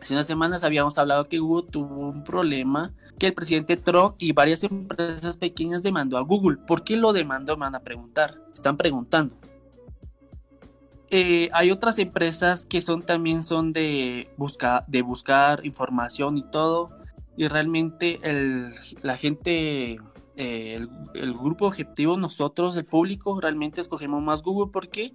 Hace 0.00 0.14
unas 0.14 0.26
semanas 0.26 0.64
habíamos 0.64 0.98
hablado 0.98 1.28
que 1.28 1.38
Google 1.38 1.70
tuvo 1.70 2.08
un 2.08 2.24
problema 2.24 2.92
que 3.18 3.28
el 3.28 3.34
presidente 3.34 3.76
Trump 3.76 4.16
y 4.18 4.32
varias 4.32 4.64
empresas 4.64 5.36
pequeñas 5.36 5.84
demandó 5.84 6.18
a 6.18 6.22
Google. 6.22 6.56
¿Por 6.56 6.82
qué 6.82 6.96
lo 6.96 7.12
demandó? 7.12 7.56
Van 7.56 7.74
a 7.74 7.80
preguntar. 7.80 8.34
Están 8.52 8.76
preguntando. 8.76 9.36
Eh, 11.10 11.50
hay 11.52 11.70
otras 11.70 11.98
empresas 11.98 12.66
que 12.66 12.80
son 12.80 13.02
también 13.02 13.42
son 13.42 13.72
de, 13.72 14.28
busca, 14.36 14.84
de 14.88 15.02
buscar 15.02 15.64
información 15.64 16.38
y 16.38 16.42
todo. 16.42 16.90
Y 17.36 17.48
realmente 17.48 18.18
el, 18.22 18.72
la 19.02 19.16
gente, 19.16 19.92
eh, 19.92 19.98
el, 20.36 20.88
el 21.14 21.32
grupo 21.34 21.66
objetivo, 21.66 22.16
nosotros, 22.16 22.76
el 22.76 22.84
público, 22.84 23.40
realmente 23.40 23.80
escogemos 23.80 24.22
más 24.22 24.42
Google 24.42 24.70
porque 24.72 25.12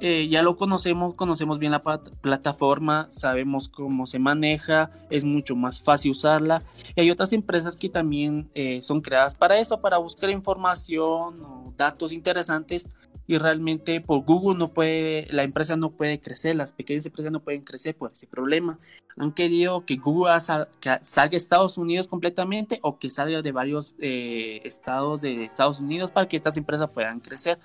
eh, 0.00 0.28
ya 0.28 0.42
lo 0.42 0.56
conocemos, 0.56 1.14
conocemos 1.14 1.58
bien 1.58 1.72
la 1.72 1.82
plataforma, 1.82 3.08
sabemos 3.12 3.68
cómo 3.68 4.06
se 4.06 4.18
maneja, 4.18 4.90
es 5.08 5.24
mucho 5.24 5.54
más 5.54 5.80
fácil 5.80 6.10
usarla. 6.10 6.62
Y 6.96 7.02
hay 7.02 7.10
otras 7.10 7.32
empresas 7.32 7.78
que 7.78 7.88
también 7.88 8.50
eh, 8.54 8.82
son 8.82 9.00
creadas 9.00 9.34
para 9.34 9.58
eso, 9.58 9.80
para 9.80 9.98
buscar 9.98 10.30
información 10.30 11.40
o 11.42 11.72
datos 11.76 12.12
interesantes. 12.12 12.88
Y 13.26 13.38
realmente 13.38 14.00
por 14.00 14.24
Google 14.24 14.58
no 14.58 14.68
puede, 14.68 15.26
la 15.30 15.44
empresa 15.44 15.76
no 15.76 15.90
puede 15.90 16.20
crecer, 16.20 16.56
las 16.56 16.72
pequeñas 16.72 17.06
empresas 17.06 17.32
no 17.32 17.40
pueden 17.40 17.62
crecer 17.62 17.96
por 17.96 18.12
ese 18.12 18.26
problema. 18.26 18.78
Han 19.16 19.32
querido 19.32 19.86
que 19.86 19.96
Google 19.96 20.38
salga 20.40 21.28
de 21.30 21.36
Estados 21.36 21.78
Unidos 21.78 22.06
completamente 22.06 22.80
o 22.82 22.98
que 22.98 23.08
salga 23.08 23.40
de 23.40 23.52
varios 23.52 23.94
eh, 23.98 24.60
estados 24.64 25.20
de 25.20 25.44
Estados 25.44 25.80
Unidos 25.80 26.10
para 26.10 26.28
que 26.28 26.36
estas 26.36 26.56
empresas 26.56 26.90
puedan 26.90 27.20
crecer 27.20 27.58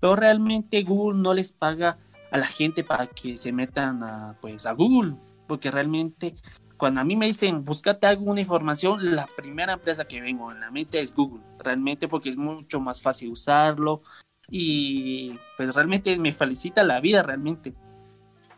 pero 0.00 0.16
realmente 0.16 0.82
Google 0.82 1.18
no 1.20 1.34
les 1.34 1.52
paga 1.52 1.98
a 2.30 2.38
la 2.38 2.46
gente 2.46 2.84
para 2.84 3.06
que 3.06 3.36
se 3.36 3.52
metan 3.52 4.02
a, 4.02 4.36
pues, 4.40 4.66
a 4.66 4.72
Google, 4.72 5.16
porque 5.46 5.70
realmente 5.70 6.34
cuando 6.76 7.00
a 7.00 7.04
mí 7.04 7.16
me 7.16 7.26
dicen 7.26 7.64
búscate 7.64 8.06
alguna 8.06 8.40
información, 8.40 9.14
la 9.14 9.26
primera 9.26 9.74
empresa 9.74 10.04
que 10.04 10.20
vengo 10.20 10.52
en 10.52 10.60
la 10.60 10.70
mente 10.70 11.00
es 11.00 11.14
Google, 11.14 11.42
realmente 11.58 12.08
porque 12.08 12.28
es 12.28 12.36
mucho 12.36 12.80
más 12.80 13.00
fácil 13.00 13.30
usarlo 13.30 13.98
y 14.48 15.38
pues 15.56 15.74
realmente 15.74 16.18
me 16.18 16.32
felicita 16.32 16.84
la 16.84 17.00
vida 17.00 17.22
realmente. 17.22 17.74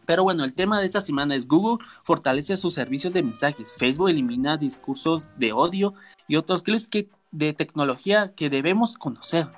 Pero 0.07 0.23
bueno, 0.23 0.45
el 0.45 0.55
tema 0.55 0.81
de 0.81 0.87
esta 0.87 1.03
semana 1.03 1.35
es 1.35 1.47
Google 1.47 1.85
fortalece 2.03 2.57
sus 2.57 2.75
servicios 2.75 3.13
de 3.13 3.23
mensajes, 3.23 3.75
Facebook 3.77 4.09
elimina 4.09 4.57
discursos 4.57 5.29
de 5.37 5.53
odio 5.53 5.93
y 6.27 6.37
otros 6.37 6.63
clips 6.63 6.89
que, 6.89 7.11
de 7.31 7.53
tecnología 7.53 8.33
que 8.35 8.49
debemos 8.49 8.97
conocer. 8.97 9.49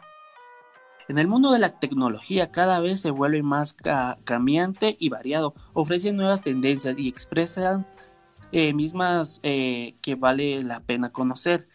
En 1.09 1.19
el 1.19 1.29
mundo 1.29 1.53
de 1.53 1.59
la 1.61 1.79
tecnología 1.79 2.51
cada 2.51 2.81
vez 2.81 3.01
se 3.01 3.11
vuelve 3.11 3.43
más 3.43 3.73
ca- 3.73 4.19
cambiante 4.25 4.97
y 4.99 5.09
variado, 5.09 5.55
ofrecen 5.73 6.17
nuevas 6.17 6.43
tendencias 6.43 6.97
y 6.99 7.09
expresan 7.09 7.87
eh, 8.53 8.75
mismas 8.75 9.39
eh, 9.45 9.95
que 10.03 10.17
vale 10.17 10.63
la 10.63 10.81
pena 10.81 11.11
conocer. 11.11 11.69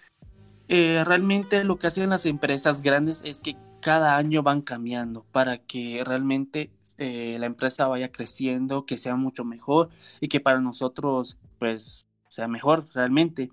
Eh, 0.68 1.04
realmente 1.06 1.64
lo 1.64 1.78
que 1.78 1.88
hacen 1.88 2.10
las 2.10 2.26
empresas 2.26 2.82
grandes 2.82 3.22
es 3.24 3.42
que 3.42 3.56
cada 3.86 4.18
año 4.18 4.42
van 4.42 4.64
cambiando 4.64 5.28
para 5.32 5.60
que 5.60 6.02
realmente 6.04 6.72
eh, 6.98 7.38
la 7.40 7.46
empresa 7.46 7.88
vaya 7.88 8.12
creciendo, 8.12 8.88
que 8.88 8.98
sea 8.98 9.16
mucho 9.16 9.46
mejor 9.46 9.90
y 10.20 10.28
que 10.28 10.40
para 10.40 10.60
nosotros 10.60 11.38
pues 11.60 12.08
sea 12.28 12.48
mejor 12.48 12.88
realmente. 12.96 13.52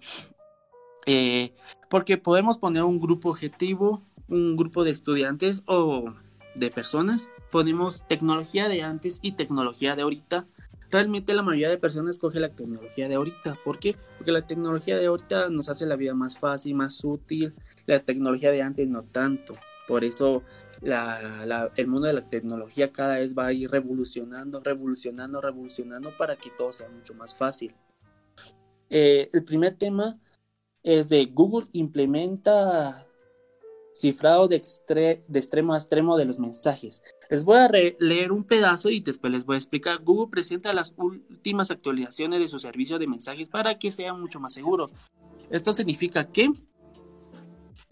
Eh, 1.04 1.52
porque 1.90 2.16
podemos 2.16 2.56
poner 2.56 2.82
un 2.82 2.98
grupo 2.98 3.28
objetivo 3.28 4.00
un 4.28 4.56
grupo 4.56 4.84
de 4.84 4.90
estudiantes 4.90 5.62
o 5.66 6.14
de 6.54 6.70
personas, 6.70 7.28
ponemos 7.50 8.08
tecnología 8.08 8.68
de 8.68 8.80
antes 8.80 9.18
y 9.20 9.32
tecnología 9.32 9.94
de 9.96 10.02
ahorita. 10.02 10.46
Realmente 10.90 11.34
la 11.34 11.42
mayoría 11.42 11.68
de 11.68 11.76
personas 11.76 12.16
escoge 12.16 12.40
la 12.40 12.54
tecnología 12.54 13.06
de 13.06 13.16
ahorita. 13.16 13.58
¿Por 13.62 13.78
qué? 13.78 13.96
Porque 14.16 14.32
la 14.32 14.46
tecnología 14.46 14.96
de 14.96 15.06
ahorita 15.06 15.50
nos 15.50 15.68
hace 15.68 15.84
la 15.84 15.96
vida 15.96 16.14
más 16.14 16.38
fácil, 16.38 16.74
más 16.74 17.04
útil. 17.04 17.52
La 17.84 18.00
tecnología 18.00 18.50
de 18.50 18.62
antes 18.62 18.88
no 18.88 19.02
tanto. 19.02 19.54
Por 19.86 20.04
eso 20.04 20.42
el 20.82 21.86
mundo 21.86 22.08
de 22.08 22.12
la 22.12 22.28
tecnología 22.28 22.92
cada 22.92 23.16
vez 23.16 23.36
va 23.36 23.46
a 23.46 23.52
ir 23.52 23.70
revolucionando, 23.70 24.60
revolucionando, 24.60 25.40
revolucionando 25.40 26.16
para 26.16 26.36
que 26.36 26.50
todo 26.50 26.72
sea 26.72 26.88
mucho 26.88 27.14
más 27.14 27.34
fácil. 27.34 27.74
Eh, 28.90 29.30
el 29.32 29.44
primer 29.44 29.76
tema 29.76 30.18
es 30.82 31.08
de 31.08 31.26
Google 31.26 31.68
implementa 31.72 33.06
cifrado 33.94 34.48
de, 34.48 34.62
de, 34.88 35.38
extremo 35.38 35.74
a 35.74 35.78
extremo 35.78 36.16
de 36.16 36.24
los 36.24 36.38
mensajes. 36.38 37.02
Les 37.30 37.44
voy 37.44 37.58
a 37.58 37.70
leer 37.98 38.32
un 38.32 38.44
pedazo 38.44 38.90
y 38.90 39.00
después 39.00 39.32
les 39.32 39.44
voy 39.44 39.54
a 39.54 39.58
explicar. 39.58 40.02
Google 40.02 40.30
presenta 40.30 40.72
las 40.72 40.94
últimas 40.96 41.70
actualizaciones 41.70 42.40
de 42.40 42.48
su 42.48 42.58
servicio 42.58 42.98
de 42.98 43.06
mensajes 43.06 43.48
para 43.48 43.78
que 43.78 43.90
sea 43.90 44.14
mucho 44.14 44.40
más 44.40 44.54
seguro. 44.54 44.90
Esto 45.50 45.72
significa 45.72 46.30
que, 46.30 46.50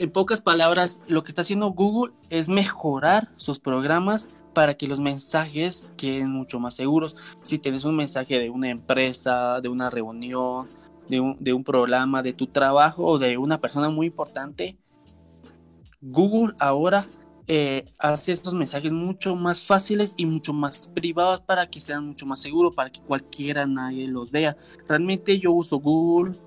en 0.01 0.11
pocas 0.11 0.41
palabras, 0.41 0.99
lo 1.09 1.23
que 1.23 1.31
está 1.31 1.43
haciendo 1.43 1.73
Google 1.73 2.15
es 2.31 2.49
mejorar 2.49 3.29
sus 3.37 3.59
programas 3.59 4.31
para 4.55 4.73
que 4.73 4.89
los 4.89 4.99
mensajes 4.99 5.87
queden 5.99 6.31
mucho 6.31 6.59
más 6.59 6.75
seguros. 6.75 7.17
Si 7.43 7.59
tienes 7.59 7.85
un 7.85 7.97
mensaje 7.97 8.39
de 8.39 8.49
una 8.49 8.71
empresa, 8.71 9.61
de 9.61 9.69
una 9.69 9.91
reunión, 9.91 10.71
de 11.07 11.21
un, 11.21 11.37
de 11.39 11.53
un 11.53 11.65
programa, 11.65 12.23
de 12.23 12.33
tu 12.33 12.47
trabajo 12.47 13.05
o 13.05 13.19
de 13.19 13.37
una 13.37 13.61
persona 13.61 13.91
muy 13.91 14.07
importante, 14.07 14.79
Google 16.01 16.55
ahora 16.59 17.07
eh, 17.47 17.85
hace 17.99 18.33
estos 18.33 18.55
mensajes 18.55 18.93
mucho 18.93 19.37
más 19.37 19.63
fáciles 19.63 20.15
y 20.17 20.25
mucho 20.25 20.55
más 20.55 20.89
privados 20.95 21.43
para 21.43 21.67
que 21.67 21.79
sean 21.79 22.07
mucho 22.07 22.25
más 22.25 22.41
seguros, 22.41 22.75
para 22.75 22.89
que 22.89 23.03
cualquiera 23.03 23.67
nadie 23.67 24.09
los 24.09 24.31
vea. 24.31 24.57
Realmente 24.89 25.39
yo 25.39 25.53
uso 25.53 25.79
Google 25.79 26.39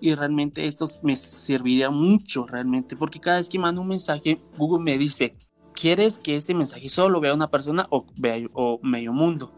y 0.00 0.14
realmente 0.14 0.66
esto 0.66 0.84
me 1.02 1.16
serviría 1.16 1.90
mucho 1.90 2.46
realmente 2.46 2.96
porque 2.96 3.20
cada 3.20 3.38
vez 3.38 3.48
que 3.48 3.58
mando 3.58 3.80
un 3.80 3.88
mensaje 3.88 4.40
Google 4.56 4.82
me 4.82 4.98
dice 4.98 5.34
¿quieres 5.76 6.18
que 6.18 6.34
este 6.34 6.54
mensaje 6.54 6.88
solo 6.88 7.20
vea 7.20 7.34
una 7.34 7.50
persona 7.50 7.86
o, 7.90 8.06
vea, 8.16 8.48
o 8.54 8.80
medio 8.82 9.12
mundo? 9.12 9.52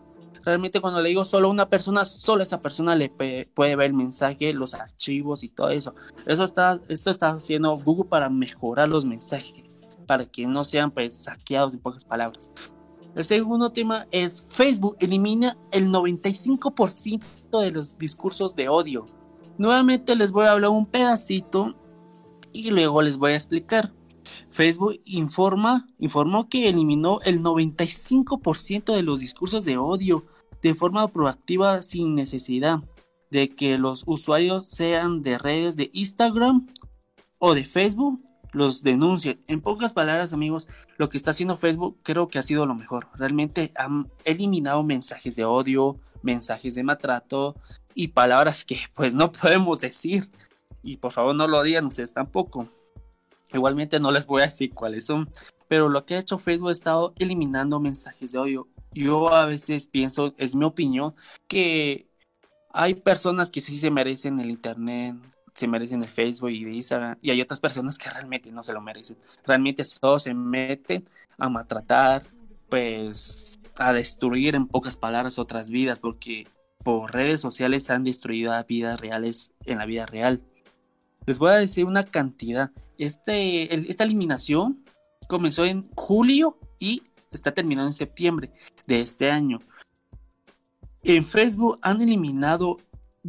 Realmente 0.44 0.80
cuando 0.80 1.00
le 1.00 1.10
digo 1.10 1.24
solo 1.24 1.50
una 1.50 1.68
persona, 1.68 2.04
solo 2.04 2.42
esa 2.42 2.60
persona 2.60 2.94
le 2.96 3.08
puede 3.08 3.76
ver 3.76 3.86
el 3.86 3.94
mensaje, 3.94 4.52
los 4.52 4.74
archivos 4.74 5.42
y 5.42 5.48
todo 5.48 5.70
eso. 5.70 5.94
Eso 6.26 6.44
está, 6.44 6.80
esto 6.88 7.10
está 7.10 7.30
haciendo 7.30 7.76
Google 7.78 8.08
para 8.08 8.28
mejorar 8.30 8.88
los 8.88 9.04
mensajes, 9.04 9.78
para 10.06 10.26
que 10.26 10.46
no 10.46 10.64
sean 10.64 10.90
pues, 10.90 11.18
saqueados 11.18 11.74
en 11.74 11.80
pocas 11.80 12.04
palabras. 12.04 12.50
El 13.14 13.24
segundo 13.24 13.72
tema 13.72 14.06
es 14.10 14.44
Facebook 14.48 14.96
elimina 15.00 15.58
el 15.72 15.88
95% 15.88 17.60
de 17.60 17.70
los 17.70 17.98
discursos 17.98 18.54
de 18.54 18.68
odio. 18.68 19.06
Nuevamente 19.58 20.14
les 20.14 20.30
voy 20.30 20.46
a 20.46 20.52
hablar 20.52 20.70
un 20.70 20.86
pedacito 20.86 21.74
y 22.52 22.70
luego 22.70 23.02
les 23.02 23.16
voy 23.16 23.32
a 23.32 23.36
explicar. 23.36 23.92
Facebook 24.50 25.00
informa, 25.04 25.86
informó 25.98 26.48
que 26.48 26.68
eliminó 26.68 27.20
el 27.24 27.42
95% 27.42 28.94
de 28.94 29.02
los 29.02 29.20
discursos 29.20 29.64
de 29.64 29.76
odio 29.76 30.24
de 30.62 30.74
forma 30.74 31.08
proactiva 31.08 31.82
sin 31.82 32.14
necesidad 32.14 32.80
de 33.30 33.48
que 33.48 33.78
los 33.78 34.04
usuarios 34.06 34.64
sean 34.64 35.22
de 35.22 35.38
redes 35.38 35.76
de 35.76 35.90
Instagram 35.92 36.66
o 37.38 37.54
de 37.54 37.64
Facebook 37.64 38.20
los 38.52 38.82
denuncien. 38.82 39.40
En 39.46 39.60
pocas 39.60 39.92
palabras, 39.92 40.32
amigos, 40.32 40.68
lo 40.96 41.08
que 41.08 41.16
está 41.16 41.30
haciendo 41.30 41.56
Facebook 41.56 41.98
creo 42.02 42.28
que 42.28 42.38
ha 42.38 42.42
sido 42.42 42.66
lo 42.66 42.74
mejor. 42.74 43.08
Realmente 43.14 43.72
han 43.76 44.10
eliminado 44.24 44.82
mensajes 44.82 45.36
de 45.36 45.44
odio, 45.44 45.98
mensajes 46.22 46.74
de 46.74 46.82
maltrato 46.82 47.56
y 47.94 48.08
palabras 48.08 48.64
que 48.64 48.78
pues 48.94 49.14
no 49.14 49.30
podemos 49.32 49.80
decir. 49.80 50.30
Y 50.82 50.96
por 50.96 51.12
favor 51.12 51.34
no 51.34 51.48
lo 51.48 51.62
digan 51.62 51.86
ustedes 51.86 52.12
tampoco. 52.12 52.68
Igualmente 53.52 53.98
no 53.98 54.10
les 54.10 54.26
voy 54.26 54.42
a 54.42 54.46
decir 54.46 54.74
cuáles 54.74 55.06
son, 55.06 55.30
pero 55.68 55.88
lo 55.88 56.04
que 56.04 56.14
ha 56.14 56.18
hecho 56.18 56.38
Facebook 56.38 56.68
ha 56.68 56.72
estado 56.72 57.14
eliminando 57.18 57.80
mensajes 57.80 58.32
de 58.32 58.38
odio. 58.38 58.68
Yo 58.92 59.32
a 59.34 59.46
veces 59.46 59.86
pienso, 59.86 60.34
es 60.36 60.54
mi 60.54 60.64
opinión, 60.64 61.14
que 61.46 62.08
hay 62.72 62.94
personas 62.94 63.50
que 63.50 63.60
sí 63.60 63.78
se 63.78 63.90
merecen 63.90 64.38
el 64.40 64.50
Internet, 64.50 65.16
se 65.58 65.68
merecen 65.68 66.02
el 66.02 66.08
Facebook 66.08 66.50
y 66.50 66.64
de 66.64 66.72
Instagram, 66.72 67.18
y 67.20 67.30
hay 67.30 67.40
otras 67.40 67.60
personas 67.60 67.98
que 67.98 68.08
realmente 68.10 68.50
no 68.52 68.62
se 68.62 68.72
lo 68.72 68.80
merecen. 68.80 69.16
Realmente 69.46 69.82
todos 70.00 70.22
se 70.22 70.34
meten 70.34 71.08
a 71.36 71.48
maltratar, 71.48 72.24
pues 72.68 73.58
a 73.78 73.92
destruir 73.92 74.54
en 74.54 74.66
pocas 74.66 74.96
palabras 74.96 75.38
otras 75.38 75.70
vidas, 75.70 75.98
porque 75.98 76.46
por 76.84 77.12
redes 77.12 77.40
sociales 77.40 77.90
han 77.90 78.04
destruido 78.04 78.52
vidas 78.66 79.00
reales 79.00 79.52
en 79.66 79.78
la 79.78 79.86
vida 79.86 80.06
real. 80.06 80.42
Les 81.26 81.38
voy 81.38 81.50
a 81.50 81.56
decir 81.56 81.84
una 81.84 82.04
cantidad. 82.04 82.70
Este, 82.96 83.74
esta 83.90 84.04
eliminación 84.04 84.84
comenzó 85.28 85.64
en 85.64 85.88
julio 85.94 86.58
y 86.78 87.02
está 87.30 87.52
terminando 87.52 87.88
en 87.88 87.92
septiembre 87.92 88.52
de 88.86 89.00
este 89.00 89.30
año. 89.30 89.60
En 91.02 91.24
Facebook 91.24 91.78
han 91.82 92.00
eliminado 92.00 92.78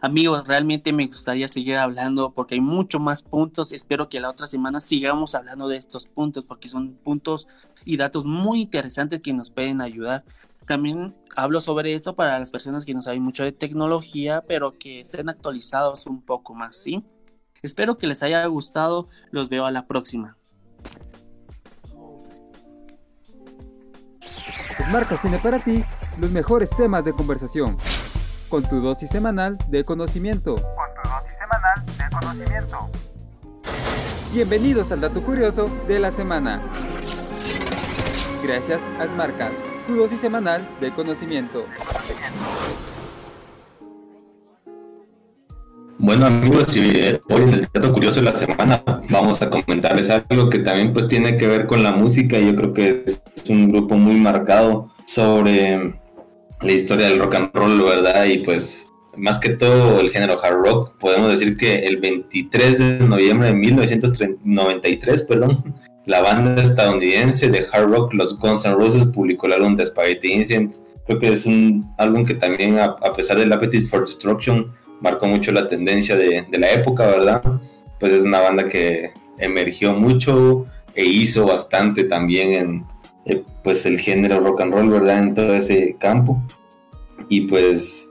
Amigos, 0.00 0.46
realmente 0.46 0.92
me 0.92 1.06
gustaría 1.06 1.48
seguir 1.48 1.76
hablando 1.76 2.30
porque 2.30 2.54
hay 2.54 2.60
mucho 2.60 3.00
más 3.00 3.22
puntos. 3.22 3.72
Espero 3.72 4.08
que 4.08 4.20
la 4.20 4.30
otra 4.30 4.46
semana 4.46 4.80
sigamos 4.80 5.34
hablando 5.34 5.68
de 5.68 5.76
estos 5.76 6.06
puntos 6.06 6.44
porque 6.44 6.68
son 6.68 6.94
puntos 6.94 7.48
y 7.84 7.96
datos 7.96 8.24
muy 8.24 8.60
interesantes 8.62 9.20
que 9.20 9.32
nos 9.32 9.50
pueden 9.50 9.80
ayudar. 9.80 10.24
También 10.66 11.16
hablo 11.34 11.60
sobre 11.60 11.94
esto 11.94 12.14
para 12.14 12.38
las 12.38 12.50
personas 12.50 12.84
que 12.84 12.94
no 12.94 13.02
saben 13.02 13.22
mucho 13.22 13.42
de 13.42 13.52
tecnología, 13.52 14.44
pero 14.46 14.78
que 14.78 15.00
estén 15.00 15.28
actualizados 15.28 16.06
un 16.06 16.22
poco 16.22 16.54
más, 16.54 16.76
¿sí? 16.76 17.02
Espero 17.62 17.98
que 17.98 18.06
les 18.06 18.22
haya 18.22 18.44
gustado. 18.46 19.08
Los 19.30 19.48
veo 19.48 19.66
a 19.66 19.72
la 19.72 19.86
próxima. 19.86 20.36
Marcas 24.90 25.20
tiene 25.20 25.38
para 25.38 25.58
ti 25.58 25.84
los 26.18 26.30
mejores 26.30 26.70
temas 26.70 27.04
de 27.04 27.12
conversación, 27.12 27.76
con 28.48 28.62
tu 28.62 28.80
dosis 28.80 29.10
semanal 29.10 29.58
de 29.68 29.84
conocimiento. 29.84 30.54
Con 30.54 30.64
tu 30.64 31.08
dosis 31.08 31.36
semanal 31.38 31.84
de 31.86 32.16
conocimiento. 32.16 32.90
Bienvenidos 34.32 34.90
al 34.90 35.00
dato 35.00 35.22
curioso 35.22 35.70
de 35.86 35.98
la 35.98 36.12
semana. 36.12 36.62
Gracias 38.42 38.80
a 38.98 39.06
Smartcast, 39.06 39.56
tu 39.86 39.96
dosis 39.96 40.20
semanal 40.20 40.66
de 40.80 40.92
conocimiento. 40.94 41.66
Bueno 45.98 46.26
amigos, 46.26 46.68
hoy 46.76 47.42
en 47.42 47.54
el 47.54 47.68
dato 47.72 47.92
curioso 47.92 48.20
de 48.20 48.26
la 48.26 48.34
semana 48.34 48.82
vamos 49.10 49.42
a 49.42 49.50
comentarles 49.50 50.08
algo 50.10 50.48
que 50.48 50.60
también 50.60 50.92
pues 50.92 51.08
tiene 51.08 51.36
que 51.36 51.46
ver 51.46 51.66
con 51.66 51.82
la 51.82 51.92
música. 51.92 52.38
Yo 52.38 52.54
creo 52.54 52.72
que 52.72 53.04
es 53.04 53.22
un 53.48 53.70
grupo 53.70 53.96
muy 53.96 54.14
marcado 54.14 54.90
sobre 55.04 55.98
la 56.62 56.72
historia 56.72 57.08
del 57.08 57.18
rock 57.18 57.34
and 57.36 57.50
roll, 57.54 57.82
¿verdad? 57.82 58.24
Y 58.24 58.38
pues 58.38 58.88
más 59.16 59.38
que 59.38 59.50
todo 59.50 60.00
el 60.00 60.10
género 60.10 60.42
hard 60.42 60.56
rock, 60.64 60.92
podemos 60.98 61.30
decir 61.30 61.56
que 61.56 61.76
el 61.76 61.98
23 61.98 62.78
de 62.78 62.98
noviembre 63.00 63.48
de 63.48 63.54
1993, 63.54 65.22
perdón, 65.22 65.74
la 66.06 66.20
banda 66.20 66.62
estadounidense 66.62 67.48
de 67.48 67.66
hard 67.72 67.90
rock, 67.90 68.14
los 68.14 68.38
Guns 68.38 68.64
N' 68.64 68.74
Roses, 68.74 69.06
publicó 69.06 69.46
el 69.46 69.54
álbum 69.54 69.76
The 69.76 69.86
Spaghetti 69.86 70.32
Incident. 70.32 70.76
Creo 71.06 71.18
que 71.18 71.32
es 71.32 71.46
un 71.46 71.90
álbum 71.98 72.24
que 72.24 72.34
también, 72.34 72.78
a, 72.78 72.96
pesar 73.14 73.38
del 73.38 73.52
Appetite 73.52 73.86
for 73.86 74.04
Destruction, 74.04 74.72
marcó 75.00 75.26
mucho 75.26 75.52
la 75.52 75.66
tendencia 75.66 76.16
de, 76.16 76.44
de 76.48 76.58
la 76.58 76.72
época, 76.72 77.06
¿verdad? 77.06 77.42
Pues 77.98 78.12
es 78.12 78.24
una 78.24 78.40
banda 78.40 78.68
que 78.68 79.12
emergió 79.38 79.92
mucho 79.94 80.66
e 80.94 81.04
hizo 81.04 81.46
bastante 81.46 82.04
también 82.04 82.52
en, 82.52 82.84
eh, 83.28 83.44
pues 83.62 83.86
el 83.86 83.98
género 83.98 84.40
rock 84.40 84.62
and 84.62 84.72
roll, 84.72 84.90
¿verdad? 84.90 85.18
En 85.18 85.34
todo 85.34 85.54
ese 85.54 85.96
campo. 85.98 86.42
Y 87.28 87.42
pues 87.42 88.10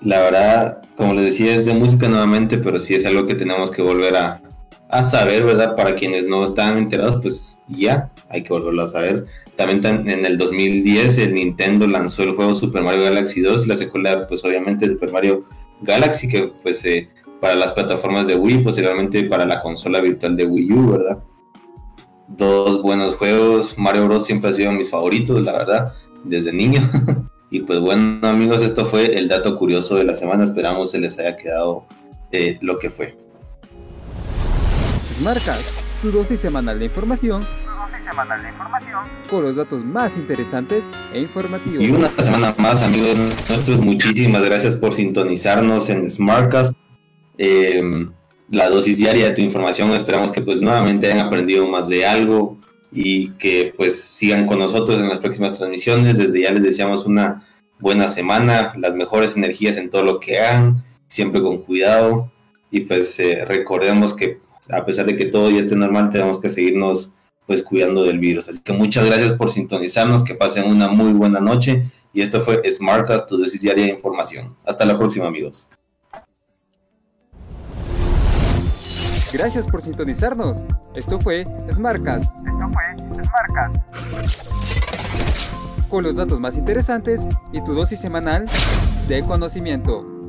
la 0.00 0.20
verdad, 0.20 0.82
como 0.96 1.14
les 1.14 1.26
decía, 1.26 1.54
es 1.54 1.66
de 1.66 1.74
música 1.74 2.08
nuevamente, 2.08 2.58
pero 2.58 2.78
sí 2.78 2.94
es 2.94 3.04
algo 3.06 3.26
que 3.26 3.34
tenemos 3.34 3.70
que 3.70 3.82
volver 3.82 4.16
a, 4.16 4.42
a 4.88 5.02
saber, 5.02 5.44
¿verdad? 5.44 5.76
Para 5.76 5.94
quienes 5.94 6.26
no 6.26 6.44
están 6.44 6.76
enterados, 6.76 7.18
pues 7.22 7.58
ya 7.68 8.10
hay 8.28 8.42
que 8.42 8.52
volverlo 8.52 8.82
a 8.82 8.88
saber. 8.88 9.26
También 9.56 10.08
en 10.08 10.24
el 10.24 10.38
2010 10.38 11.18
el 11.18 11.34
Nintendo 11.34 11.86
lanzó 11.86 12.22
el 12.22 12.34
juego 12.34 12.54
Super 12.54 12.82
Mario 12.82 13.04
Galaxy 13.04 13.40
2, 13.40 13.66
la 13.66 13.76
secuela 13.76 14.26
pues 14.26 14.44
obviamente 14.44 14.88
Super 14.88 15.12
Mario 15.12 15.44
Galaxy 15.82 16.28
que 16.28 16.52
pues 16.62 16.84
eh, 16.84 17.08
para 17.40 17.54
las 17.54 17.72
plataformas 17.72 18.26
de 18.26 18.36
Wii, 18.36 18.58
posteriormente 18.58 19.24
para 19.24 19.46
la 19.46 19.60
consola 19.60 20.00
virtual 20.00 20.36
de 20.36 20.46
Wii 20.46 20.72
U, 20.72 20.92
¿verdad? 20.92 21.18
Dos 22.36 22.82
buenos 22.82 23.16
juegos, 23.16 23.76
Mario 23.76 24.06
Bros 24.06 24.24
siempre 24.24 24.50
ha 24.50 24.54
sido 24.54 24.72
mis 24.72 24.90
favoritos, 24.90 25.42
la 25.42 25.52
verdad, 25.52 25.94
desde 26.24 26.52
niño. 26.52 26.80
y 27.50 27.60
pues 27.60 27.80
bueno 27.80 28.26
amigos, 28.26 28.62
esto 28.62 28.86
fue 28.86 29.16
el 29.16 29.28
dato 29.28 29.56
curioso 29.56 29.96
de 29.96 30.04
la 30.04 30.14
semana, 30.14 30.44
esperamos 30.44 30.90
se 30.90 30.98
les 30.98 31.18
haya 31.18 31.36
quedado 31.36 31.86
eh, 32.32 32.58
lo 32.60 32.78
que 32.78 32.90
fue. 32.90 33.16
Marcas, 35.22 35.72
tu 36.00 36.10
dosis 36.10 36.40
semanal 36.40 36.78
de 36.78 36.86
información 36.86 37.44
semanal 38.10 38.42
de 38.42 38.48
información 38.48 39.00
con 39.28 39.44
los 39.44 39.56
datos 39.56 39.84
más 39.84 40.16
interesantes 40.16 40.82
e 41.12 41.20
informativos. 41.20 41.82
Y 41.82 41.90
una 41.90 42.08
semana 42.10 42.54
más, 42.58 42.82
amigos 42.82 43.16
nuestros, 43.48 43.80
muchísimas 43.80 44.42
gracias 44.42 44.74
por 44.74 44.94
sintonizarnos 44.94 45.88
en 45.90 46.10
Smartcast. 46.10 46.74
Em, 47.38 48.12
la 48.50 48.68
dosis 48.68 48.98
diaria 48.98 49.28
de 49.28 49.34
tu 49.34 49.42
información, 49.42 49.92
esperamos 49.92 50.32
que 50.32 50.42
pues 50.42 50.60
nuevamente 50.60 51.06
hayan 51.06 51.26
aprendido 51.26 51.66
más 51.66 51.88
de 51.88 52.04
algo 52.04 52.58
y 52.92 53.30
que 53.32 53.72
pues 53.76 54.00
sigan 54.00 54.46
con 54.46 54.58
nosotros 54.58 54.98
en 54.98 55.08
las 55.08 55.20
próximas 55.20 55.52
transmisiones. 55.52 56.18
Desde 56.18 56.40
ya 56.42 56.50
les 56.50 56.62
deseamos 56.62 57.06
una 57.06 57.46
buena 57.78 58.08
semana, 58.08 58.74
las 58.76 58.94
mejores 58.94 59.36
energías 59.36 59.76
en 59.76 59.88
todo 59.88 60.02
lo 60.02 60.20
que 60.20 60.40
hagan, 60.40 60.84
siempre 61.06 61.40
con 61.40 61.58
cuidado 61.58 62.30
y 62.70 62.80
pues 62.80 63.18
eh, 63.20 63.44
recordemos 63.44 64.14
que 64.14 64.40
a 64.68 64.84
pesar 64.84 65.06
de 65.06 65.16
que 65.16 65.24
todo 65.24 65.50
ya 65.50 65.58
esté 65.58 65.74
normal, 65.74 66.10
tenemos 66.10 66.40
que 66.40 66.48
seguirnos 66.48 67.10
pues 67.46 67.62
cuidando 67.62 68.04
del 68.04 68.18
virus. 68.18 68.48
Así 68.48 68.62
que 68.62 68.72
muchas 68.72 69.06
gracias 69.06 69.32
por 69.32 69.50
sintonizarnos, 69.50 70.22
que 70.22 70.34
pasen 70.34 70.64
una 70.64 70.88
muy 70.88 71.12
buena 71.12 71.40
noche 71.40 71.90
y 72.12 72.22
esto 72.22 72.40
fue 72.40 72.62
Smartcast, 72.70 73.28
tu 73.28 73.38
dosis 73.38 73.60
diaria 73.60 73.84
de 73.84 73.90
información. 73.90 74.56
Hasta 74.64 74.84
la 74.84 74.98
próxima 74.98 75.26
amigos. 75.26 75.66
Gracias 79.32 79.66
por 79.66 79.80
sintonizarnos. 79.80 80.56
Esto 80.94 81.20
fue 81.20 81.46
Smartcast. 81.72 82.24
Esto 82.24 82.68
fue 82.72 83.24
Smartcast. 83.24 83.76
Con 85.88 86.04
los 86.04 86.16
datos 86.16 86.40
más 86.40 86.56
interesantes 86.56 87.20
y 87.52 87.62
tu 87.62 87.74
dosis 87.74 88.00
semanal 88.00 88.46
de 89.08 89.22
conocimiento. 89.22 90.19